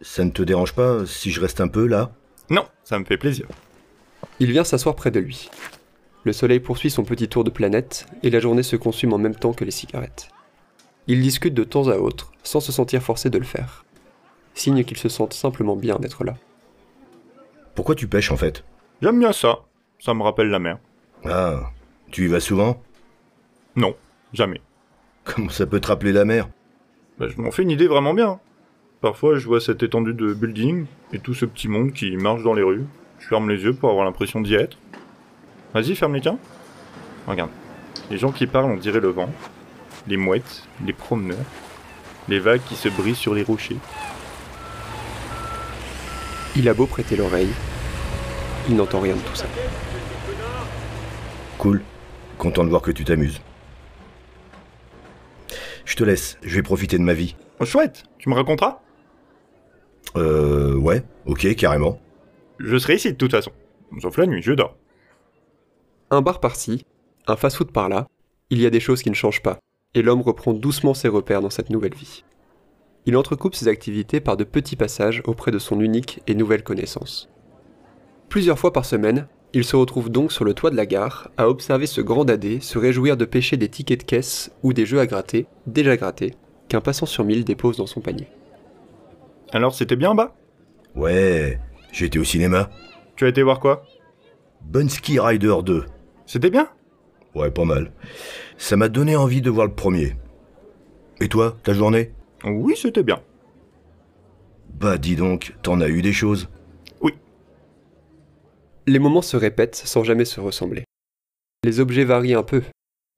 Ça 0.02 0.24
ne 0.24 0.32
te 0.32 0.42
dérange 0.42 0.74
pas 0.74 1.06
si 1.06 1.30
je 1.32 1.40
reste 1.42 1.62
un 1.62 1.68
peu 1.68 1.86
là? 1.86 2.12
Non, 2.50 2.66
ça 2.84 2.98
me 2.98 3.06
fait 3.06 3.18
plaisir. 3.18 3.48
Il 4.40 4.52
vient 4.52 4.64
s'asseoir 4.64 4.96
près 4.96 5.12
de 5.12 5.20
lui. 5.20 5.50
Le 6.24 6.34
soleil 6.34 6.60
poursuit 6.60 6.92
son 6.92 7.04
petit 7.04 7.28
tour 7.28 7.44
de 7.44 7.50
planète 7.50 8.06
et 8.24 8.30
la 8.30 8.40
journée 8.40 8.64
se 8.64 8.76
consume 8.76 9.14
en 9.14 9.18
même 9.18 9.36
temps 9.36 9.54
que 9.54 9.66
les 9.66 9.72
cigarettes. 9.72 10.30
Ils 11.08 11.22
discutent 11.22 11.56
de 11.56 11.64
temps 11.64 11.88
à 11.88 11.98
autre 11.98 12.32
sans 12.44 12.60
se 12.60 12.72
sentir 12.72 13.02
forcés 13.02 13.30
de 13.30 13.38
le 13.40 13.44
faire. 13.44 13.86
Signe 14.54 14.84
qu'ils 14.84 14.98
se 14.98 15.10
sentent 15.10 15.34
simplement 15.34 15.76
bien 15.76 15.98
d'être 15.98 16.24
là. 16.24 16.36
Pourquoi 17.74 17.96
tu 17.96 18.08
pêches 18.08 18.32
en 18.32 18.38
fait? 18.38 18.64
J'aime 19.02 19.20
bien 19.20 19.32
ça. 19.32 19.62
Ça 20.00 20.14
me 20.14 20.22
rappelle 20.22 20.50
la 20.50 20.60
mer. 20.60 20.78
Ah, 21.26 21.72
tu 22.12 22.26
y 22.26 22.28
vas 22.28 22.40
souvent? 22.40 22.82
Non, 23.76 23.96
jamais. 24.34 24.62
Comment 25.24 25.50
ça 25.50 25.66
peut 25.66 25.80
te 25.80 25.88
rappeler 25.88 26.12
la 26.12 26.26
mer? 26.26 26.50
Bah, 27.18 27.28
je 27.30 27.40
m'en 27.42 27.52
fais 27.52 27.64
une 27.64 27.72
idée 27.72 27.88
vraiment 27.88 28.14
bien. 28.14 28.40
Parfois, 29.00 29.38
je 29.38 29.48
vois 29.48 29.62
cette 29.62 29.82
étendue 29.84 30.14
de 30.14 30.34
building 30.34 30.86
et 31.14 31.20
tout 31.20 31.34
ce 31.34 31.46
petit 31.46 31.68
monde 31.68 31.94
qui 31.94 32.16
marche 32.18 32.44
dans 32.44 32.54
les 32.54 32.64
rues. 32.64 32.86
Je 33.22 33.28
ferme 33.28 33.50
les 33.50 33.64
yeux 33.64 33.74
pour 33.74 33.90
avoir 33.90 34.04
l'impression 34.04 34.42
d'y 34.42 34.56
être. 34.56 34.78
Vas-y, 35.74 35.96
ferme 35.96 36.16
les 36.16 36.22
tiens. 36.22 36.38
Regarde. 37.28 37.52
Les 38.10 38.18
gens 38.18 38.32
qui 38.32 38.48
parlent, 38.48 38.72
on 38.72 38.78
dirait 38.78 39.00
le 39.00 39.10
vent. 39.10 39.30
Les 40.08 40.18
mouettes, 40.18 40.64
les 40.86 40.92
promeneurs. 40.92 41.38
Les 42.28 42.40
vagues 42.40 42.62
qui 42.68 42.76
se 42.76 42.90
brisent 42.90 43.18
sur 43.18 43.34
les 43.34 43.44
rochers. 43.44 43.78
Il 46.56 46.68
a 46.68 46.74
beau 46.74 46.86
prêter 46.86 47.16
l'oreille, 47.16 47.52
il 48.68 48.76
n'entend 48.76 49.00
rien 49.00 49.16
de 49.16 49.22
tout 49.22 49.36
ça. 49.36 49.46
Cool. 51.58 51.82
Content 52.38 52.64
de 52.66 52.70
voir 52.70 52.82
que 52.82 52.92
tu 52.92 53.06
t'amuses. 53.06 53.40
Je 55.86 55.96
te 55.96 56.04
laisse, 56.04 56.38
je 56.44 56.56
vais 56.56 56.62
profiter 56.62 56.98
de 56.98 57.04
ma 57.04 57.14
vie. 57.14 57.36
Oh, 57.60 57.66
chouette 57.66 58.04
Tu 58.18 58.30
me 58.30 58.36
raconteras? 58.36 58.80
Euh, 60.18 60.76
ouais, 60.76 61.04
ok, 61.26 61.56
carrément. 61.56 62.00
Je 62.64 62.78
serai 62.78 62.96
ici 62.96 63.12
de 63.12 63.18
toute 63.18 63.32
façon. 63.32 63.52
Sauf 64.00 64.18
la 64.18 64.26
nuit, 64.26 64.42
je 64.42 64.54
dors. 64.54 64.78
Un 66.10 66.22
bar 66.22 66.40
par-ci, 66.40 66.86
un 67.28 67.36
fast-food 67.36 67.72
par-là, 67.72 68.08
il 68.50 68.62
y 68.62 68.66
a 68.66 68.70
des 68.70 68.80
choses 68.80 69.02
qui 69.02 69.10
ne 69.10 69.16
changent 69.16 69.42
pas, 69.42 69.60
et 69.96 70.02
l'homme 70.02 70.22
reprend 70.22 70.54
doucement 70.54 70.94
ses 70.94 71.08
repères 71.08 71.42
dans 71.42 71.50
cette 71.50 71.70
nouvelle 71.70 71.96
vie. 71.96 72.24
Il 73.06 73.18
entrecoupe 73.18 73.56
ses 73.56 73.68
activités 73.68 74.20
par 74.20 74.38
de 74.38 74.44
petits 74.44 74.76
passages 74.76 75.24
auprès 75.26 75.52
de 75.52 75.60
son 75.60 75.80
unique 75.80 76.22
et 76.28 76.36
nouvelle 76.36 76.64
connaissance. 76.64 77.30
Plusieurs 78.30 78.60
fois 78.60 78.74
par 78.74 78.86
semaine, 78.86 79.28
Il 79.54 79.66
se 79.66 79.76
retrouve 79.76 80.10
donc 80.10 80.32
sur 80.32 80.46
le 80.46 80.54
toit 80.54 80.70
de 80.70 80.78
la 80.78 80.86
gare 80.86 81.30
à 81.36 81.50
observer 81.50 81.86
ce 81.86 82.00
grand 82.00 82.24
dadé 82.24 82.62
se 82.62 82.78
réjouir 82.78 83.18
de 83.18 83.26
pêcher 83.26 83.58
des 83.58 83.68
tickets 83.68 84.00
de 84.00 84.06
caisse 84.06 84.52
ou 84.64 84.72
des 84.72 84.86
jeux 84.86 85.00
à 85.00 85.06
gratter, 85.06 85.46
déjà 85.68 85.98
grattés, 85.98 86.36
qu'un 86.70 86.80
passant 86.80 87.06
sur 87.06 87.26
mille 87.26 87.44
dépose 87.44 87.76
dans 87.76 87.86
son 87.86 88.00
panier. 88.00 88.28
Alors 89.52 89.76
c'était 89.76 89.98
bien 89.98 90.12
en 90.12 90.16
bas? 90.16 90.34
Ouais, 90.96 91.60
j'étais 91.92 92.20
au 92.20 92.24
cinéma. 92.24 92.70
Tu 93.16 93.26
as 93.26 93.30
été 93.30 93.44
voir 93.44 93.60
quoi? 93.60 93.84
Bunsky 94.62 95.20
Rider 95.20 95.56
2. 95.64 95.86
C'était 96.26 96.50
bien? 96.50 96.70
Ouais, 97.36 97.52
pas 97.52 97.66
mal. 97.66 97.92
Ça 98.58 98.78
m'a 98.78 98.90
donné 98.90 99.16
envie 99.16 99.42
de 99.42 99.50
voir 99.50 99.68
le 99.68 99.74
premier. 99.74 100.16
Et 101.20 101.28
toi, 101.28 101.58
ta 101.64 101.74
journée? 101.74 102.12
Oui, 102.44 102.76
c'était 102.76 103.04
bien. 103.04 103.22
Bah 104.80 104.98
dis 104.98 105.16
donc, 105.16 105.56
t'en 105.62 105.82
as 105.82 105.90
eu 105.90 106.02
des 106.02 106.14
choses? 106.14 106.50
Les 108.88 108.98
moments 108.98 109.22
se 109.22 109.38
répètent 109.38 109.76
sans 109.76 110.04
jamais 110.04 110.26
se 110.26 110.40
ressembler. 110.42 110.86
Les 111.64 111.80
objets 111.80 112.04
varient 112.04 112.34
un 112.34 112.42
peu, 112.42 112.64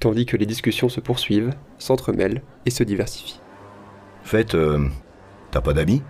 tandis 0.01 0.25
que 0.25 0.35
les 0.35 0.45
discussions 0.45 0.89
se 0.89 0.99
poursuivent, 0.99 1.53
s'entremêlent 1.77 2.41
et 2.65 2.69
se 2.69 2.83
diversifient. 2.83 3.39
Fait, 4.23 4.55
euh, 4.55 4.85
t'as 5.51 5.61
pas 5.61 5.71
d'amis? 5.71 6.03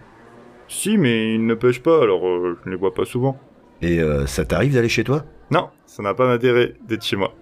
Si, 0.74 0.98
mais 0.98 1.36
ils 1.36 1.46
ne 1.46 1.54
pêchent 1.54 1.84
pas, 1.84 2.02
alors 2.02 2.26
euh, 2.28 2.58
je 2.60 2.68
ne 2.68 2.74
les 2.74 2.80
vois 2.80 2.96
pas 2.96 3.06
souvent. 3.06 3.38
Et 3.84 4.00
euh, 4.00 4.26
ça 4.26 4.44
t'arrive 4.44 4.74
d'aller 4.74 4.90
chez 4.90 5.04
toi? 5.04 5.24
Non, 5.52 5.70
ça 5.86 6.02
n'a 6.02 6.16
pas 6.16 6.26
d'intérêt 6.28 6.74
d'être 6.88 7.06
chez 7.06 7.16
moi. 7.16 7.36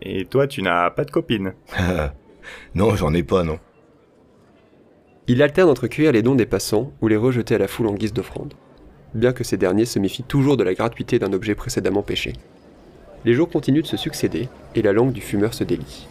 Et 0.00 0.24
toi, 0.24 0.46
tu 0.46 0.62
n'as 0.62 0.90
pas 0.90 1.04
de 1.04 1.10
copine 1.10 1.52
Non, 2.74 2.96
j'en 2.96 3.12
ai 3.12 3.22
pas, 3.22 3.44
non. 3.44 3.58
Il 5.28 5.42
alterne 5.42 5.68
entre 5.68 5.86
cueillir 5.86 6.12
les 6.12 6.22
dons 6.22 6.34
des 6.34 6.46
passants 6.46 6.92
ou 7.02 7.08
les 7.08 7.16
rejeter 7.16 7.56
à 7.56 7.58
la 7.58 7.68
foule 7.68 7.88
en 7.88 7.94
guise 7.94 8.14
d'offrande, 8.14 8.54
bien 9.14 9.32
que 9.32 9.44
ces 9.44 9.58
derniers 9.58 9.84
se 9.84 9.98
méfient 9.98 10.24
toujours 10.24 10.56
de 10.56 10.64
la 10.64 10.74
gratuité 10.74 11.18
d'un 11.18 11.34
objet 11.34 11.54
précédemment 11.54 12.02
pêché. 12.02 12.32
Les 13.26 13.34
jours 13.34 13.50
continuent 13.50 13.82
de 13.82 13.86
se 13.86 13.98
succéder 13.98 14.48
et 14.74 14.82
la 14.82 14.94
langue 14.94 15.12
du 15.12 15.20
fumeur 15.20 15.52
se 15.52 15.62
délie. 15.62 16.08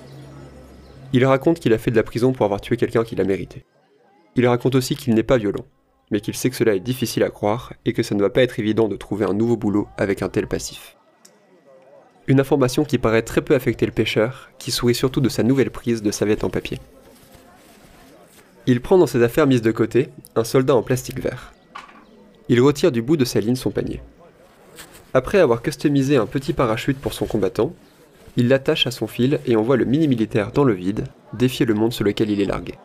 Il 1.12 1.25
raconte 1.25 1.59
qu'il 1.59 1.74
a 1.74 1.79
fait 1.79 1.91
de 1.91 1.95
la 1.95 2.03
prison 2.03 2.33
pour 2.33 2.45
avoir 2.45 2.62
tué 2.62 2.77
quelqu'un 2.77 3.03
qu'il 3.03 3.19
a 3.19 3.25
mérité. 3.25 3.65
Il 4.36 4.48
raconte 4.48 4.75
aussi 4.75 4.95
qu'il 4.95 5.15
n'est 5.15 5.24
pas 5.24 5.38
violent, 5.38 5.65
mais 6.12 6.22
qu'il 6.22 6.36
sait 6.36 6.50
que 6.50 6.56
cela 6.56 6.75
est 6.75 6.80
difficile 6.80 7.24
à 7.24 7.30
croire 7.30 7.74
et 7.86 7.94
que 7.94 8.04
ça 8.04 8.16
ne 8.16 8.22
va 8.22 8.30
pas 8.30 8.42
être 8.42 8.60
évident 8.60 8.88
de 8.88 8.96
trouver 8.96 9.25
un 9.25 9.34
nouveau 9.34 9.58
boulot 9.58 9.88
avec 9.98 10.22
un 10.22 10.30
tel 10.30 10.48
passif. 10.48 10.98
Une 12.28 12.39
information 12.39 12.86
qui 12.86 12.98
paraît 12.98 13.24
très 13.24 13.42
peu 13.42 13.56
affecter 13.56 13.86
le 13.86 13.92
pêcheur, 13.92 14.51
qui 14.60 14.72
sourit 14.72 14.96
surtout 14.96 15.22
de 15.22 15.30
sa 15.30 15.44
nouvelle 15.44 15.72
prise 15.72 16.04
de 16.04 16.12
savette 16.12 16.44
en 16.44 16.50
papier. 16.50 16.80
Il 18.68 18.82
prend 18.82 18.98
dans 18.98 19.08
ses 19.08 19.24
affaires 19.24 19.48
mises 19.48 19.63
de 19.63 19.72
côté 19.72 20.10
un 20.36 20.44
soldat 20.44 20.75
en 20.75 20.84
plastique 20.84 21.20
vert. 21.20 21.54
Il 22.50 22.62
retire 22.62 22.92
du 22.92 23.01
bout 23.01 23.18
de 23.18 23.25
sa 23.25 23.39
ligne 23.39 23.56
son 23.56 23.72
panier. 23.72 24.01
Après 25.13 25.39
avoir 25.39 25.63
customisé 25.63 26.18
un 26.18 26.28
petit 26.28 26.54
parachute 26.54 27.00
pour 27.00 27.13
son 27.13 27.25
combattant, 27.25 27.74
il 28.38 28.48
l'attache 28.48 28.86
à 28.86 28.92
son 28.92 29.08
fil 29.08 29.39
et 29.48 29.56
envoie 29.56 29.75
le 29.75 29.86
mini-militaire 29.86 30.51
dans 30.51 30.63
le 30.63 30.74
vide, 30.74 31.06
défier 31.34 31.66
le 31.66 31.74
monde 31.74 31.94
sur 31.94 32.04
lequel 32.04 32.30
il 32.30 32.42
est 32.42 32.46
largué. 32.46 32.75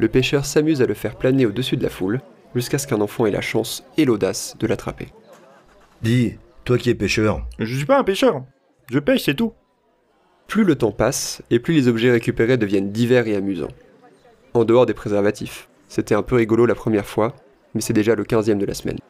Le 0.00 0.08
pêcheur 0.08 0.46
s'amuse 0.46 0.80
à 0.80 0.86
le 0.86 0.94
faire 0.94 1.14
planer 1.14 1.44
au-dessus 1.44 1.76
de 1.76 1.82
la 1.82 1.90
foule, 1.90 2.22
jusqu'à 2.54 2.78
ce 2.78 2.86
qu'un 2.86 3.02
enfant 3.02 3.26
ait 3.26 3.30
la 3.30 3.42
chance 3.42 3.84
et 3.98 4.06
l'audace 4.06 4.56
de 4.58 4.66
l'attraper. 4.66 5.08
Dis, 6.00 6.38
toi 6.64 6.78
qui 6.78 6.88
es 6.88 6.94
pêcheur, 6.94 7.46
Je 7.58 7.76
suis 7.76 7.84
pas 7.84 7.98
un 7.98 8.02
pêcheur. 8.02 8.42
Je 8.90 8.98
pêche, 8.98 9.24
c'est 9.24 9.34
tout. 9.34 9.52
Plus 10.48 10.64
le 10.64 10.74
temps 10.74 10.90
passe, 10.90 11.42
et 11.50 11.58
plus 11.58 11.74
les 11.74 11.86
objets 11.86 12.10
récupérés 12.10 12.56
deviennent 12.56 12.90
divers 12.90 13.26
et 13.26 13.36
amusants. 13.36 13.68
En 14.54 14.64
dehors 14.64 14.86
des 14.86 14.94
préservatifs. 14.94 15.68
C'était 15.86 16.14
un 16.14 16.22
peu 16.22 16.36
rigolo 16.36 16.64
la 16.64 16.74
première 16.74 17.04
fois, 17.04 17.34
mais 17.74 17.82
c'est 17.82 17.92
déjà 17.92 18.14
le 18.14 18.24
15e 18.24 18.56
de 18.56 18.64
la 18.64 18.72
semaine. 18.72 19.00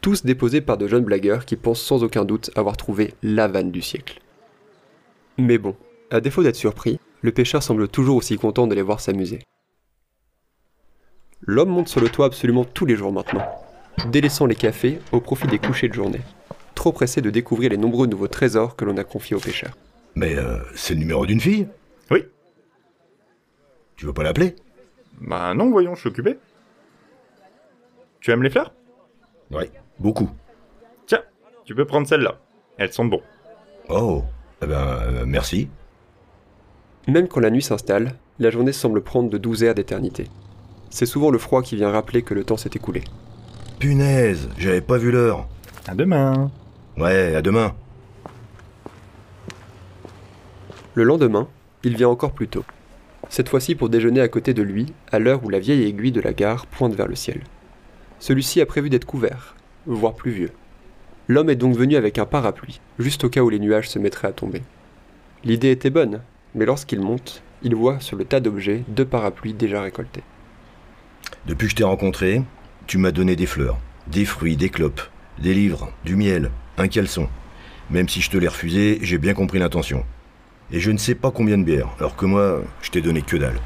Tous 0.00 0.24
déposés 0.24 0.62
par 0.62 0.78
de 0.78 0.88
jeunes 0.88 1.04
blagueurs 1.04 1.44
qui 1.44 1.56
pensent 1.56 1.82
sans 1.82 2.02
aucun 2.04 2.24
doute 2.24 2.50
avoir 2.56 2.78
trouvé 2.78 3.12
la 3.22 3.48
vanne 3.48 3.70
du 3.70 3.82
siècle. 3.82 4.22
Mais 5.36 5.58
bon, 5.58 5.76
à 6.10 6.22
défaut 6.22 6.42
d'être 6.42 6.56
surpris, 6.56 6.98
le 7.20 7.32
pêcheur 7.32 7.62
semble 7.62 7.86
toujours 7.86 8.16
aussi 8.16 8.38
content 8.38 8.66
de 8.66 8.74
les 8.74 8.80
voir 8.80 9.00
s'amuser. 9.00 9.40
L'homme 11.42 11.70
monte 11.70 11.88
sur 11.88 12.00
le 12.00 12.08
toit 12.08 12.26
absolument 12.26 12.64
tous 12.64 12.86
les 12.86 12.96
jours 12.96 13.12
maintenant, 13.12 13.44
délaissant 14.08 14.46
les 14.46 14.54
cafés 14.54 15.00
au 15.12 15.20
profit 15.20 15.46
des 15.46 15.58
couchers 15.58 15.88
de 15.88 15.94
journée, 15.94 16.20
trop 16.74 16.92
pressé 16.92 17.20
de 17.20 17.30
découvrir 17.30 17.70
les 17.70 17.76
nombreux 17.76 18.06
nouveaux 18.06 18.28
trésors 18.28 18.76
que 18.76 18.84
l'on 18.84 18.96
a 18.98 19.04
confiés 19.04 19.36
au 19.36 19.40
pêcheur. 19.40 19.76
mais 20.14 20.36
euh, 20.36 20.58
c'est 20.74 20.94
le 20.94 21.00
numéro 21.00 21.24
d'une 21.26 21.40
fille? 21.40 21.66
Oui. 22.10 22.24
Tu 23.96 24.06
veux 24.06 24.12
pas 24.12 24.22
l'appeler? 24.22 24.56
Bah 25.20 25.54
non, 25.54 25.70
voyons, 25.70 25.94
je 25.94 26.00
suis 26.00 26.08
occupé. 26.08 26.38
Tu 28.20 28.30
aimes 28.30 28.42
les 28.42 28.50
fleurs? 28.50 28.72
Ouais, 29.50 29.70
beaucoup. 29.98 30.30
Tiens, 31.06 31.22
tu 31.64 31.74
peux 31.74 31.84
prendre 31.86 32.06
celles-là. 32.06 32.38
Elles 32.76 32.92
sont 32.92 33.04
bon. 33.06 33.20
Oh, 33.88 34.22
eh 34.62 34.66
ben, 34.66 34.74
euh, 34.76 35.24
merci. 35.26 35.68
Même 37.08 37.28
quand 37.28 37.40
la 37.40 37.50
nuit 37.50 37.62
s'installe, 37.62 38.14
la 38.38 38.50
journée 38.50 38.72
semble 38.72 39.02
prendre 39.02 39.30
de 39.30 39.38
douze 39.38 39.64
heures 39.64 39.74
d'éternité. 39.74 40.26
C'est 40.90 41.06
souvent 41.06 41.30
le 41.30 41.38
froid 41.38 41.62
qui 41.62 41.76
vient 41.76 41.90
rappeler 41.90 42.22
que 42.22 42.34
le 42.34 42.44
temps 42.44 42.56
s'est 42.56 42.70
écoulé. 42.74 43.02
Punaise, 43.78 44.48
j'avais 44.58 44.80
pas 44.80 44.98
vu 44.98 45.10
l'heure. 45.10 45.48
À 45.86 45.94
demain. 45.94 46.50
Ouais, 46.98 47.34
à 47.34 47.42
demain. 47.42 47.74
Le 50.94 51.04
lendemain, 51.04 51.48
il 51.84 51.96
vient 51.96 52.08
encore 52.08 52.32
plus 52.32 52.48
tôt. 52.48 52.64
Cette 53.28 53.48
fois-ci 53.48 53.76
pour 53.76 53.88
déjeuner 53.88 54.20
à 54.20 54.28
côté 54.28 54.52
de 54.52 54.62
lui, 54.62 54.92
à 55.12 55.20
l'heure 55.20 55.44
où 55.44 55.48
la 55.48 55.60
vieille 55.60 55.84
aiguille 55.84 56.12
de 56.12 56.20
la 56.20 56.32
gare 56.32 56.66
pointe 56.66 56.94
vers 56.94 57.06
le 57.06 57.14
ciel. 57.14 57.40
Celui-ci 58.18 58.60
a 58.60 58.66
prévu 58.66 58.90
d'être 58.90 59.04
couvert, 59.04 59.54
voire 59.86 60.14
pluvieux. 60.14 60.50
L'homme 61.28 61.48
est 61.48 61.56
donc 61.56 61.76
venu 61.76 61.94
avec 61.94 62.18
un 62.18 62.26
parapluie, 62.26 62.80
juste 62.98 63.22
au 63.22 63.28
cas 63.28 63.42
où 63.42 63.48
les 63.48 63.60
nuages 63.60 63.88
se 63.88 64.00
mettraient 64.00 64.28
à 64.28 64.32
tomber. 64.32 64.62
L'idée 65.44 65.70
était 65.70 65.90
bonne, 65.90 66.20
mais 66.56 66.66
lorsqu'il 66.66 67.00
monte, 67.00 67.40
il 67.62 67.76
voit 67.76 68.00
sur 68.00 68.16
le 68.16 68.24
tas 68.24 68.40
d'objets 68.40 68.82
deux 68.88 69.04
parapluies 69.04 69.54
déjà 69.54 69.80
récoltés. 69.80 70.24
Depuis 71.46 71.66
que 71.66 71.70
je 71.70 71.76
t'ai 71.76 71.84
rencontré, 71.84 72.42
tu 72.86 72.98
m'as 72.98 73.12
donné 73.12 73.36
des 73.36 73.46
fleurs, 73.46 73.78
des 74.06 74.24
fruits, 74.24 74.56
des 74.56 74.68
clopes, 74.68 75.02
des 75.38 75.54
livres, 75.54 75.92
du 76.04 76.16
miel, 76.16 76.50
un 76.76 76.88
caleçon. 76.88 77.28
Même 77.90 78.08
si 78.08 78.20
je 78.20 78.30
te 78.30 78.36
l'ai 78.36 78.48
refusé, 78.48 78.98
j'ai 79.02 79.18
bien 79.18 79.34
compris 79.34 79.58
l'intention. 79.58 80.04
Et 80.72 80.80
je 80.80 80.90
ne 80.90 80.98
sais 80.98 81.14
pas 81.14 81.30
combien 81.30 81.58
de 81.58 81.64
bières, 81.64 81.88
alors 81.98 82.16
que 82.16 82.26
moi, 82.26 82.62
je 82.82 82.90
t'ai 82.90 83.00
donné 83.00 83.22
que 83.22 83.36
dalle. 83.36 83.58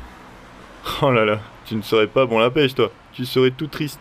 Oh 1.03 1.11
là 1.11 1.25
là, 1.25 1.41
tu 1.65 1.75
ne 1.77 1.83
serais 1.83 2.07
pas 2.07 2.27
bon 2.27 2.39
la 2.39 2.51
pêche, 2.51 2.75
toi. 2.75 2.91
Tu 3.13 3.25
serais 3.25 3.51
tout 3.51 3.67
triste. 3.67 4.01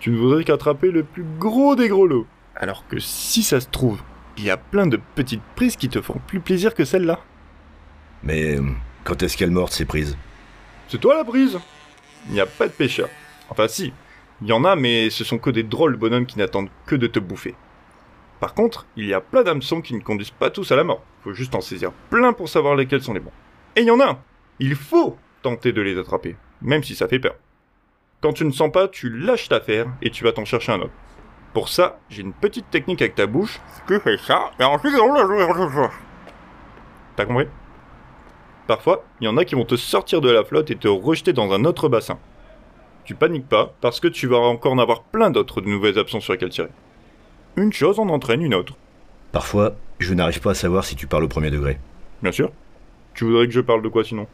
Tu 0.00 0.10
ne 0.10 0.16
voudrais 0.18 0.44
qu'attraper 0.44 0.90
le 0.90 1.02
plus 1.02 1.24
gros 1.38 1.76
des 1.76 1.88
gros 1.88 2.06
lots. 2.06 2.26
Alors 2.54 2.86
que 2.88 2.98
si 2.98 3.42
ça 3.42 3.60
se 3.60 3.68
trouve, 3.68 4.00
il 4.36 4.44
y 4.44 4.50
a 4.50 4.56
plein 4.56 4.86
de 4.86 5.00
petites 5.14 5.42
prises 5.54 5.76
qui 5.76 5.88
te 5.88 6.00
feront 6.00 6.20
plus 6.26 6.40
plaisir 6.40 6.74
que 6.74 6.84
celle-là. 6.84 7.20
Mais 8.22 8.56
euh, 8.56 8.62
quand 9.04 9.22
est-ce 9.22 9.36
qu'elle 9.36 9.50
morte, 9.50 9.72
ces 9.72 9.84
prises? 9.84 10.16
C'est 10.88 11.00
toi 11.00 11.16
la 11.16 11.24
prise 11.24 11.58
Il 12.28 12.34
n'y 12.34 12.40
a 12.40 12.46
pas 12.46 12.66
de 12.66 12.72
pêcheurs. 12.72 13.08
Enfin 13.48 13.68
si, 13.68 13.92
il 14.42 14.48
y 14.48 14.52
en 14.52 14.64
a, 14.64 14.76
mais 14.76 15.10
ce 15.10 15.24
sont 15.24 15.38
que 15.38 15.50
des 15.50 15.62
drôles 15.62 15.96
bonhommes 15.96 16.26
qui 16.26 16.38
n'attendent 16.38 16.68
que 16.86 16.96
de 16.96 17.06
te 17.06 17.18
bouffer. 17.18 17.54
Par 18.40 18.54
contre, 18.54 18.86
il 18.96 19.06
y 19.06 19.14
a 19.14 19.20
plein 19.20 19.42
d'hameçons 19.42 19.80
qui 19.80 19.94
ne 19.94 20.00
conduisent 20.00 20.30
pas 20.30 20.50
tous 20.50 20.70
à 20.70 20.76
la 20.76 20.84
mort. 20.84 21.02
Faut 21.24 21.32
juste 21.32 21.54
en 21.54 21.60
saisir 21.60 21.92
plein 22.10 22.32
pour 22.32 22.48
savoir 22.48 22.74
lesquels 22.74 23.02
sont 23.02 23.14
les 23.14 23.20
bons. 23.20 23.32
Et 23.76 23.80
il 23.80 23.86
y 23.86 23.90
en 23.90 24.00
a 24.00 24.10
un 24.10 24.18
Il 24.60 24.74
faut 24.74 25.16
tenter 25.42 25.72
de 25.72 25.80
les 25.80 25.98
attraper, 25.98 26.36
même 26.60 26.82
si 26.82 26.94
ça 26.94 27.08
fait 27.08 27.18
peur. 27.18 27.36
Quand 28.20 28.32
tu 28.32 28.44
ne 28.44 28.50
sens 28.50 28.70
pas, 28.72 28.88
tu 28.88 29.10
lâches 29.10 29.48
l'affaire 29.50 29.86
et 30.02 30.10
tu 30.10 30.24
vas 30.24 30.32
t'en 30.32 30.44
chercher 30.44 30.72
un 30.72 30.80
autre. 30.80 30.92
Pour 31.54 31.68
ça, 31.68 31.98
j'ai 32.10 32.22
une 32.22 32.32
petite 32.34 32.70
technique 32.70 33.00
avec 33.00 33.14
ta 33.14 33.26
bouche. 33.26 33.60
Tu 33.86 33.98
fais 34.00 34.18
ça, 34.18 34.50
et 34.60 34.64
ensuite... 34.64 34.94
T'as 37.16 37.24
compris? 37.24 37.46
Parfois, 38.66 39.04
il 39.20 39.24
y 39.24 39.28
en 39.28 39.36
a 39.36 39.44
qui 39.44 39.54
vont 39.54 39.64
te 39.64 39.76
sortir 39.76 40.20
de 40.20 40.30
la 40.30 40.44
flotte 40.44 40.70
et 40.70 40.76
te 40.76 40.88
rejeter 40.88 41.32
dans 41.32 41.52
un 41.52 41.64
autre 41.64 41.88
bassin. 41.88 42.18
Tu 43.04 43.14
paniques 43.14 43.48
pas, 43.48 43.72
parce 43.80 44.00
que 44.00 44.08
tu 44.08 44.26
vas 44.26 44.38
encore 44.38 44.72
en 44.72 44.78
avoir 44.78 45.02
plein 45.02 45.30
d'autres 45.30 45.60
de 45.60 45.68
nouvelles 45.68 45.98
absents 45.98 46.20
sur 46.20 46.32
lesquelles 46.32 46.50
tirer. 46.50 46.70
Une 47.56 47.72
chose 47.72 48.00
en 48.00 48.08
entraîne 48.08 48.42
une 48.42 48.54
autre. 48.54 48.74
Parfois, 49.30 49.76
je 49.98 50.12
n'arrive 50.14 50.40
pas 50.40 50.50
à 50.50 50.54
savoir 50.54 50.84
si 50.84 50.96
tu 50.96 51.06
parles 51.06 51.24
au 51.24 51.28
premier 51.28 51.50
degré. 51.50 51.78
Bien 52.22 52.32
sûr. 52.32 52.50
Tu 53.14 53.24
voudrais 53.24 53.46
que 53.46 53.52
je 53.52 53.60
parle 53.60 53.82
de 53.82 53.88
quoi 53.88 54.02
sinon? 54.02 54.26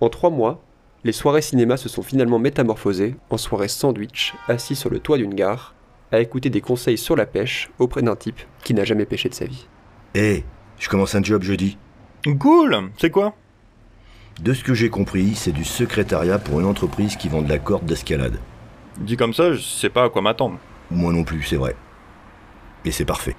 En 0.00 0.08
trois 0.08 0.30
mois, 0.30 0.62
les 1.04 1.12
soirées 1.12 1.42
cinéma 1.42 1.76
se 1.76 1.90
sont 1.90 2.02
finalement 2.02 2.38
métamorphosées 2.38 3.14
en 3.28 3.36
soirées 3.36 3.68
sandwich, 3.68 4.32
assis 4.48 4.74
sur 4.74 4.88
le 4.88 5.00
toit 5.00 5.18
d'une 5.18 5.34
gare, 5.34 5.74
à 6.10 6.20
écouter 6.20 6.48
des 6.48 6.62
conseils 6.62 6.96
sur 6.98 7.16
la 7.16 7.26
pêche 7.26 7.70
auprès 7.78 8.02
d'un 8.02 8.16
type 8.16 8.40
qui 8.62 8.72
n'a 8.72 8.84
jamais 8.84 9.04
pêché 9.04 9.28
de 9.28 9.34
sa 9.34 9.44
vie. 9.44 9.66
Hé, 10.14 10.44
je 10.78 10.88
commence 10.88 11.14
un 11.14 11.22
job 11.22 11.42
jeudi. 11.42 11.76
Cool 12.40 12.90
C'est 12.96 13.10
quoi? 13.10 13.34
De 14.40 14.52
ce 14.52 14.64
que 14.64 14.74
j'ai 14.74 14.90
compris, 14.90 15.34
c'est 15.34 15.52
du 15.52 15.64
secrétariat 15.64 16.38
pour 16.38 16.58
une 16.60 16.66
entreprise 16.66 17.16
qui 17.16 17.28
vend 17.28 17.42
de 17.42 17.48
la 17.48 17.58
corde 17.58 17.86
d'escalade. 17.86 18.38
Dit 18.98 19.16
comme 19.16 19.32
ça, 19.32 19.52
je 19.52 19.60
sais 19.60 19.90
pas 19.90 20.04
à 20.04 20.10
quoi 20.10 20.22
m'attendre. 20.22 20.58
Moi 20.90 21.12
non 21.12 21.24
plus, 21.24 21.42
c'est 21.42 21.56
vrai. 21.56 21.76
Et 22.84 22.90
c'est 22.90 23.04
parfait. 23.04 23.36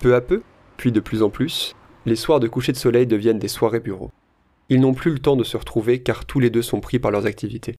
Peu 0.00 0.14
à 0.14 0.20
peu, 0.20 0.42
puis 0.76 0.92
de 0.92 1.00
plus 1.00 1.22
en 1.22 1.30
plus, 1.30 1.74
les 2.04 2.16
soirs 2.16 2.40
de 2.40 2.48
coucher 2.48 2.72
de 2.72 2.76
soleil 2.76 3.06
deviennent 3.06 3.38
des 3.38 3.48
soirées 3.48 3.80
bureaux. 3.80 4.10
Ils 4.68 4.80
n'ont 4.80 4.94
plus 4.94 5.12
le 5.12 5.18
temps 5.18 5.36
de 5.36 5.44
se 5.44 5.56
retrouver 5.56 6.02
car 6.02 6.24
tous 6.24 6.40
les 6.40 6.50
deux 6.50 6.62
sont 6.62 6.80
pris 6.80 6.98
par 6.98 7.10
leurs 7.10 7.26
activités. 7.26 7.76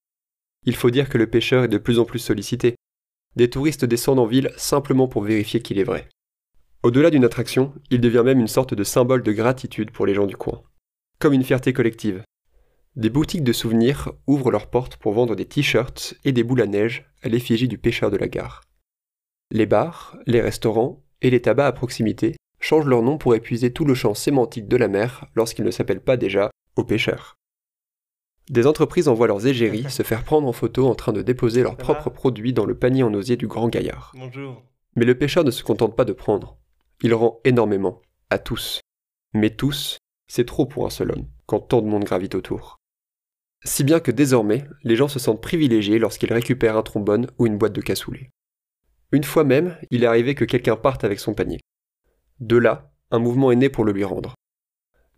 Il 0.65 0.75
faut 0.75 0.89
dire 0.89 1.09
que 1.09 1.17
le 1.17 1.27
pêcheur 1.27 1.65
est 1.65 1.69
de 1.69 1.77
plus 1.77 1.99
en 1.99 2.05
plus 2.05 2.19
sollicité. 2.19 2.75
des 3.35 3.49
touristes 3.49 3.85
descendent 3.85 4.19
en 4.19 4.25
ville 4.25 4.51
simplement 4.57 5.07
pour 5.07 5.23
vérifier 5.23 5.61
qu'il 5.61 5.77
est 5.77 5.83
vrai. 5.83 6.09
Au-delà 6.83 7.09
d'une 7.09 7.25
attraction, 7.25 7.73
il 7.89 8.01
devient 8.01 8.23
même 8.25 8.39
une 8.39 8.47
sorte 8.47 8.73
de 8.73 8.83
symbole 8.83 9.23
de 9.23 9.31
gratitude 9.31 9.91
pour 9.91 10.05
les 10.05 10.15
gens 10.15 10.25
du 10.25 10.35
coin. 10.35 10.61
Comme 11.19 11.33
une 11.33 11.43
fierté 11.43 11.73
collective. 11.73 12.23
Des 12.95 13.09
boutiques 13.09 13.43
de 13.43 13.51
souvenirs 13.51 14.13
ouvrent 14.25 14.51
leurs 14.51 14.69
portes 14.69 14.95
pour 14.95 15.11
vendre 15.11 15.35
des 15.35 15.45
t-shirts 15.45 16.15
et 16.23 16.31
des 16.31 16.43
boules 16.43 16.61
à 16.61 16.65
neige 16.65 17.11
à 17.23 17.27
l'effigie 17.27 17.67
du 17.67 17.77
pêcheur 17.77 18.09
de 18.09 18.15
la 18.15 18.29
gare. 18.29 18.61
Les 19.51 19.65
bars, 19.65 20.15
les 20.27 20.39
restaurants 20.39 21.03
et 21.21 21.29
les 21.29 21.41
tabacs 21.41 21.67
à 21.67 21.71
proximité 21.73 22.37
changent 22.61 22.87
leur 22.87 23.01
nom 23.01 23.17
pour 23.17 23.35
épuiser 23.35 23.73
tout 23.73 23.83
le 23.83 23.95
champ 23.95 24.13
sémantique 24.13 24.69
de 24.69 24.77
la 24.77 24.87
mer 24.87 25.25
lorsqu'ils 25.35 25.65
ne 25.65 25.71
s'appellent 25.71 26.03
pas 26.03 26.15
déjà 26.15 26.51
aux 26.77 26.85
pêcheurs. 26.85 27.35
Des 28.49 28.65
entreprises 28.65 29.09
envoient 29.09 29.27
leurs 29.27 29.45
égéries 29.45 29.91
se 29.91 30.03
faire 30.03 30.23
prendre 30.23 30.47
en 30.47 30.53
photo 30.53 30.87
en 30.87 30.95
train 30.95 31.11
de 31.11 31.21
déposer 31.21 31.63
leurs 31.63 31.75
propres 31.75 32.09
produits 32.09 32.53
dans 32.53 32.65
le 32.65 32.77
panier 32.77 33.03
en 33.03 33.13
osier 33.13 33.35
du 33.35 33.47
grand 33.47 33.67
gaillard. 33.67 34.13
Bonjour. 34.17 34.63
Mais 34.95 35.05
le 35.05 35.17
pêcheur 35.17 35.43
ne 35.43 35.51
se 35.51 35.63
contente 35.63 35.97
pas 35.97 36.05
de 36.05 36.13
prendre. 36.13 36.57
Il 37.01 37.13
rend 37.13 37.41
énormément, 37.43 38.01
à 38.29 38.39
tous. 38.39 38.79
Mais 39.33 39.49
tous, 39.49 39.98
c'est 40.29 40.45
trop 40.45 40.65
pour 40.65 40.85
un 40.85 40.89
seul 40.89 41.11
homme, 41.11 41.27
quand 41.45 41.59
tant 41.59 41.81
de 41.81 41.87
monde 41.87 42.05
gravite 42.05 42.35
autour. 42.35 42.77
Si 43.65 43.83
bien 43.83 43.99
que 43.99 44.11
désormais, 44.11 44.63
les 44.83 44.95
gens 44.95 45.09
se 45.09 45.19
sentent 45.19 45.41
privilégiés 45.41 45.99
lorsqu'ils 45.99 46.31
récupèrent 46.31 46.77
un 46.77 46.83
trombone 46.83 47.27
ou 47.37 47.47
une 47.47 47.57
boîte 47.57 47.73
de 47.73 47.81
cassoulet. 47.81 48.29
Une 49.11 49.25
fois 49.25 49.43
même, 49.43 49.77
il 49.91 50.03
est 50.03 50.07
arrivé 50.07 50.35
que 50.35 50.45
quelqu'un 50.45 50.77
parte 50.77 51.03
avec 51.03 51.19
son 51.19 51.33
panier. 51.33 51.59
De 52.39 52.55
là, 52.55 52.93
un 53.11 53.19
mouvement 53.19 53.51
est 53.51 53.57
né 53.57 53.67
pour 53.67 53.83
le 53.83 53.91
lui 53.91 54.05
rendre. 54.05 54.35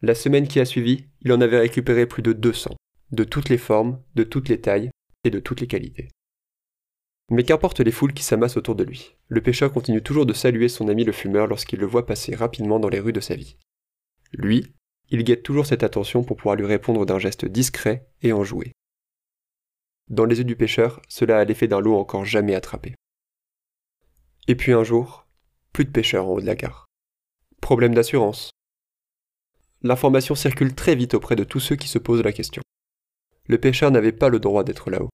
La 0.01 0.15
semaine 0.15 0.47
qui 0.47 0.59
a 0.59 0.65
suivi, 0.65 1.05
il 1.21 1.31
en 1.31 1.41
avait 1.41 1.59
récupéré 1.59 2.07
plus 2.07 2.23
de 2.23 2.33
200 2.33 2.75
de 3.11 3.23
toutes 3.23 3.49
les 3.49 3.57
formes, 3.57 4.01
de 4.15 4.23
toutes 4.23 4.49
les 4.49 4.61
tailles 4.61 4.89
et 5.23 5.29
de 5.29 5.39
toutes 5.39 5.61
les 5.61 5.67
qualités. 5.67 6.09
Mais 7.29 7.43
qu'importe 7.43 7.79
les 7.79 7.91
foules 7.91 8.13
qui 8.13 8.23
s'amassent 8.23 8.57
autour 8.57 8.75
de 8.75 8.83
lui, 8.83 9.15
le 9.27 9.41
pêcheur 9.41 9.71
continue 9.71 10.01
toujours 10.01 10.25
de 10.25 10.33
saluer 10.33 10.69
son 10.69 10.87
ami 10.87 11.03
le 11.03 11.11
fumeur 11.11 11.47
lorsqu'il 11.47 11.79
le 11.79 11.85
voit 11.85 12.05
passer 12.05 12.35
rapidement 12.35 12.79
dans 12.79 12.89
les 12.89 12.99
rues 12.99 13.13
de 13.13 13.19
sa 13.19 13.35
vie. 13.35 13.57
Lui, 14.33 14.73
il 15.11 15.23
guette 15.23 15.43
toujours 15.43 15.65
cette 15.65 15.83
attention 15.83 16.23
pour 16.23 16.37
pouvoir 16.37 16.55
lui 16.55 16.65
répondre 16.65 17.05
d'un 17.05 17.19
geste 17.19 17.45
discret 17.45 18.07
et 18.21 18.33
enjoué. 18.33 18.71
Dans 20.09 20.25
les 20.25 20.39
yeux 20.39 20.43
du 20.43 20.55
pêcheur, 20.55 21.01
cela 21.07 21.39
a 21.39 21.45
l'effet 21.45 21.67
d'un 21.67 21.79
lot 21.79 21.95
encore 21.95 22.25
jamais 22.25 22.55
attrapé. 22.55 22.95
Et 24.47 24.55
puis 24.55 24.73
un 24.73 24.83
jour, 24.83 25.27
plus 25.71 25.85
de 25.85 25.91
pêcheurs 25.91 26.25
en 26.25 26.31
haut 26.31 26.41
de 26.41 26.45
la 26.47 26.55
gare. 26.55 26.87
Problème 27.61 27.93
d'assurance. 27.93 28.49
L'information 29.83 30.33
circule 30.33 30.73
très 30.73 30.95
vite 30.95 31.13
auprès 31.13 31.35
de 31.35 31.43
tous 31.43 31.59
ceux 31.59 31.75
qui 31.75 31.87
se 31.87 31.99
posent 31.99 32.23
la 32.23 32.33
question 32.33 32.63
le 33.51 33.57
pêcheur 33.57 33.91
n'avait 33.91 34.13
pas 34.13 34.29
le 34.29 34.39
droit 34.39 34.63
d'être 34.63 34.89
là-haut. 34.89 35.09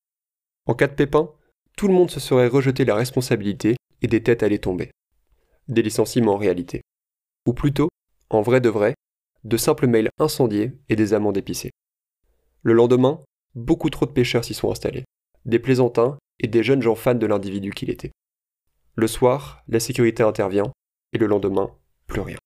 En 0.68 0.76
cas 0.76 0.88
de 0.88 0.94
pépin, 0.94 1.32
tout 1.76 1.88
le 1.88 1.94
monde 1.94 2.12
se 2.12 2.20
serait 2.20 2.48
rejeté 2.48 2.86
la 2.86 2.96
responsabilité 2.96 3.76
et 4.02 4.08
des 4.08 4.22
têtes 4.22 4.44
allaient 4.44 4.60
tomber. 4.60 4.92
Des 5.68 5.82
licenciements 5.82 6.36
en 6.36 6.38
réalité. 6.38 6.82
Ou 7.48 7.54
plutôt, 7.54 7.90
en 8.30 8.42
vrai 8.42 8.62
de 8.62 8.70
vrai, 8.70 8.94
de 9.44 9.58
simples 9.58 9.88
mails 9.88 10.10
incendiés 10.20 10.74
et 10.90 10.96
des 10.96 11.14
amendes 11.14 11.38
épicées. 11.38 11.72
Le 12.64 12.74
lendemain, 12.74 13.24
beaucoup 13.56 13.90
trop 13.90 14.06
de 14.06 14.12
pêcheurs 14.12 14.44
s'y 14.44 14.54
sont 14.54 14.72
installés, 14.72 15.06
des 15.46 15.60
plaisantins 15.60 16.18
et 16.40 16.48
des 16.48 16.64
jeunes 16.64 16.82
gens 16.82 16.96
fans 16.96 17.16
de 17.16 17.26
l'individu 17.26 17.72
qu'il 17.72 17.90
était. 17.90 18.12
Le 18.96 19.08
soir, 19.08 19.64
la 19.68 19.80
sécurité 19.80 20.24
intervient, 20.24 20.72
et 21.14 21.18
le 21.18 21.28
lendemain, 21.28 21.72
plus 22.08 22.22
rien. 22.22 22.38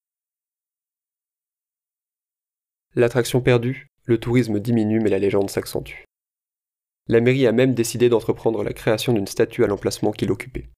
L'attraction 2.94 3.40
perdue, 3.40 3.88
le 4.04 4.18
tourisme 4.18 4.60
diminue 4.60 5.00
mais 5.00 5.10
la 5.10 5.18
légende 5.18 5.50
s'accentue. 5.50 6.04
La 7.08 7.20
mairie 7.20 7.46
a 7.46 7.52
même 7.52 7.74
décidé 7.74 8.08
d'entreprendre 8.08 8.62
la 8.62 8.72
création 8.72 9.12
d'une 9.12 9.26
statue 9.26 9.64
à 9.64 9.66
l'emplacement 9.66 10.12
qu'il 10.12 10.30
occupait. 10.30 10.68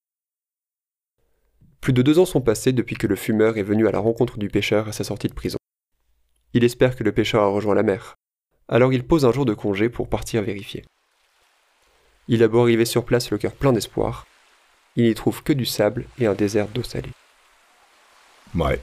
Plus 1.81 1.93
de 1.93 2.03
deux 2.03 2.19
ans 2.19 2.25
sont 2.25 2.41
passés 2.41 2.73
depuis 2.73 2.97
que 2.97 3.07
le 3.07 3.17
fumeur 3.17 3.59
est 3.59 3.63
venu 3.63 3.87
à 3.87 3.93
la 3.93 3.99
rencontre 3.99 4.39
du 4.39 4.49
pêcheur 4.49 4.89
à 4.89 4.93
sa 4.93 5.05
sortie 5.05 5.29
de 5.29 5.35
prison. 5.35 5.59
Il 6.55 6.65
espère 6.65 6.97
que 6.97 7.05
le 7.05 7.13
pêcheur 7.13 7.43
a 7.43 7.49
rejoint 7.49 7.75
la 7.75 7.83
mer, 7.83 8.15
alors 8.69 8.93
il 8.93 9.05
pose 9.05 9.25
un 9.25 9.33
jour 9.33 9.45
de 9.45 9.55
congé 9.55 9.89
pour 9.89 10.09
partir 10.09 10.43
vérifier. 10.43 10.85
Il 12.29 12.43
a 12.43 12.49
beau 12.49 12.63
arriver 12.63 12.85
sur 12.85 13.05
place 13.05 13.31
le 13.31 13.39
cœur 13.39 13.53
plein 13.53 13.73
d'espoir, 13.73 14.27
il 14.97 15.05
n'y 15.05 15.15
trouve 15.15 15.43
que 15.43 15.53
du 15.53 15.67
sable 15.67 16.07
et 16.19 16.27
un 16.27 16.35
désert 16.35 16.69
d'eau 16.69 16.85
salée. 16.85 17.11
Ouais. 18.55 18.81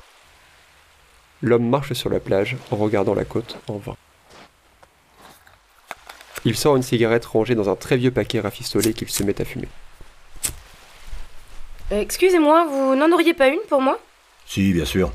L'homme 1.42 1.68
marche 1.68 1.94
sur 1.94 2.10
la 2.10 2.20
plage 2.20 2.58
en 2.70 2.76
regardant 2.76 3.16
la 3.16 3.26
côte 3.26 3.58
en 3.68 3.78
vain. 3.78 3.96
Il 6.44 6.58
sort 6.58 6.76
une 6.76 6.84
cigarette 6.84 7.26
rangée 7.26 7.56
dans 7.56 7.70
un 7.70 7.76
très 7.76 7.98
vieux 7.98 8.12
paquet 8.12 8.40
rafistolé 8.42 8.94
qu'il 8.94 9.10
se 9.10 9.24
met 9.24 9.40
à 9.40 9.46
fumer. 9.46 9.70
Euh, 11.92 12.02
Excusez-moi, 12.02 12.66
vous 12.66 12.96
n'en 12.96 13.12
auriez 13.12 13.34
pas 13.34 13.48
une 13.48 13.60
pour 13.70 13.82
moi? 13.82 14.00
Si, 14.46 14.74
bien 14.74 14.86
sûr. 14.86 15.12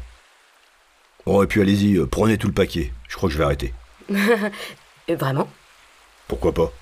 Oh, 1.26 1.42
et 1.42 1.46
puis 1.46 1.60
allez-y, 1.60 1.96
euh, 1.96 2.06
prenez 2.06 2.38
tout 2.38 2.46
le 2.46 2.52
paquet. 2.52 2.92
Je 3.08 3.16
crois 3.16 3.28
que 3.28 3.32
je 3.32 3.38
vais 3.38 3.44
arrêter. 3.44 3.72
Euh, 5.08 5.14
Vraiment? 5.14 5.48
Pourquoi 6.26 6.52
pas? 6.52 6.72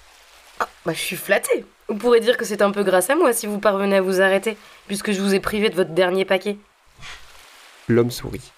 Ah, 0.59 0.66
bah 0.87 0.94
je 0.94 0.98
suis 0.98 1.16
flattée. 1.16 1.66
Vous 1.88 1.96
pourrez 1.96 2.20
dire 2.20 2.38
que 2.38 2.46
c'est 2.46 2.62
un 2.62 2.70
peu 2.70 2.83
grâce 2.83 3.11
à 3.11 3.16
moi 3.16 3.35
si 3.35 3.46
vous 3.46 3.59
parvenez 3.59 3.96
à 3.96 4.00
vous 4.00 4.22
arrêter, 4.22 4.57
puisque 4.87 5.12
je 5.12 5.20
vous 5.20 5.35
ai 5.35 5.40
privé 5.40 5.68
de 5.68 5.74
votre 5.74 5.90
dernier 5.90 6.24
paquet. 6.24 6.57
L'homme 7.87 8.11
sourit. 8.11 8.50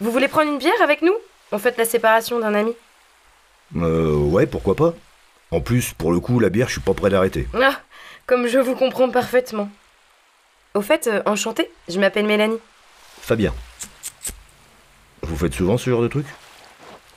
Vous 0.00 0.10
voulez 0.10 0.26
prendre 0.26 0.50
une 0.50 0.58
bière 0.58 0.82
avec 0.82 1.02
nous? 1.02 1.14
On 1.52 1.58
fête 1.60 1.78
la 1.78 1.84
séparation 1.84 2.40
d'un 2.40 2.54
ami. 2.54 2.72
Euh, 3.76 4.16
ouais, 4.16 4.46
pourquoi 4.46 4.74
pas 4.74 4.92
En 5.52 5.60
plus, 5.60 5.92
pour 5.92 6.10
le 6.10 6.18
coup, 6.18 6.40
la 6.40 6.48
bière, 6.48 6.66
je 6.66 6.72
suis 6.72 6.80
pas 6.80 6.94
prêt 6.94 7.10
d'arrêter. 7.10 7.46
Ah, 7.54 7.80
comme 8.26 8.48
je 8.48 8.58
vous 8.58 8.74
comprends 8.74 9.08
parfaitement. 9.10 9.70
Au 10.74 10.80
fait, 10.80 11.06
euh, 11.06 11.22
enchantée, 11.26 11.70
je 11.88 12.00
m'appelle 12.00 12.26
Mélanie. 12.26 12.58
Fabien. 13.20 13.54
Vous 15.24 15.36
faites 15.36 15.54
souvent 15.54 15.78
ce 15.78 15.88
genre 15.88 16.02
de 16.02 16.08
truc 16.08 16.26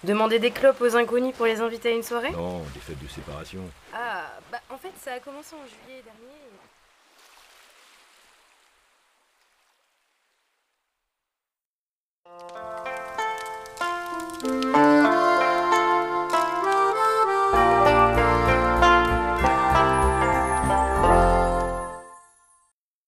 Demander 0.03 0.39
des 0.39 0.51
clopes 0.51 0.79
aux 0.79 0.95
inconnus 0.95 1.35
pour 1.35 1.45
les 1.45 1.59
inviter 1.59 1.89
à 1.89 1.91
une 1.91 2.03
soirée 2.03 2.31
Non, 2.31 2.59
des 2.73 2.79
fêtes 2.79 3.01
de 3.03 3.07
séparation. 3.07 3.61
Ah, 3.93 4.25
bah 4.51 4.59
en 4.69 4.77
fait, 4.77 4.93
ça 4.97 5.13
a 5.13 5.19
commencé 5.19 5.55
en 5.55 5.65
juillet 5.67 6.01
dernier. 6.03 6.37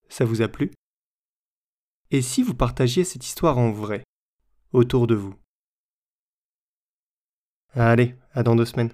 Ça 0.09 0.25
vous 0.25 0.41
a 0.41 0.49
plu? 0.49 0.71
Et 2.12 2.21
si 2.21 2.43
vous 2.43 2.53
partagiez 2.55 3.05
cette 3.05 3.25
histoire 3.25 3.57
en 3.57 3.71
vrai, 3.71 4.03
autour 4.71 5.08
de 5.08 5.15
vous 5.15 5.36
Allez, 7.73 8.15
à 8.34 8.43
dans 8.43 8.55
deux 8.55 8.65
semaines. 8.65 8.91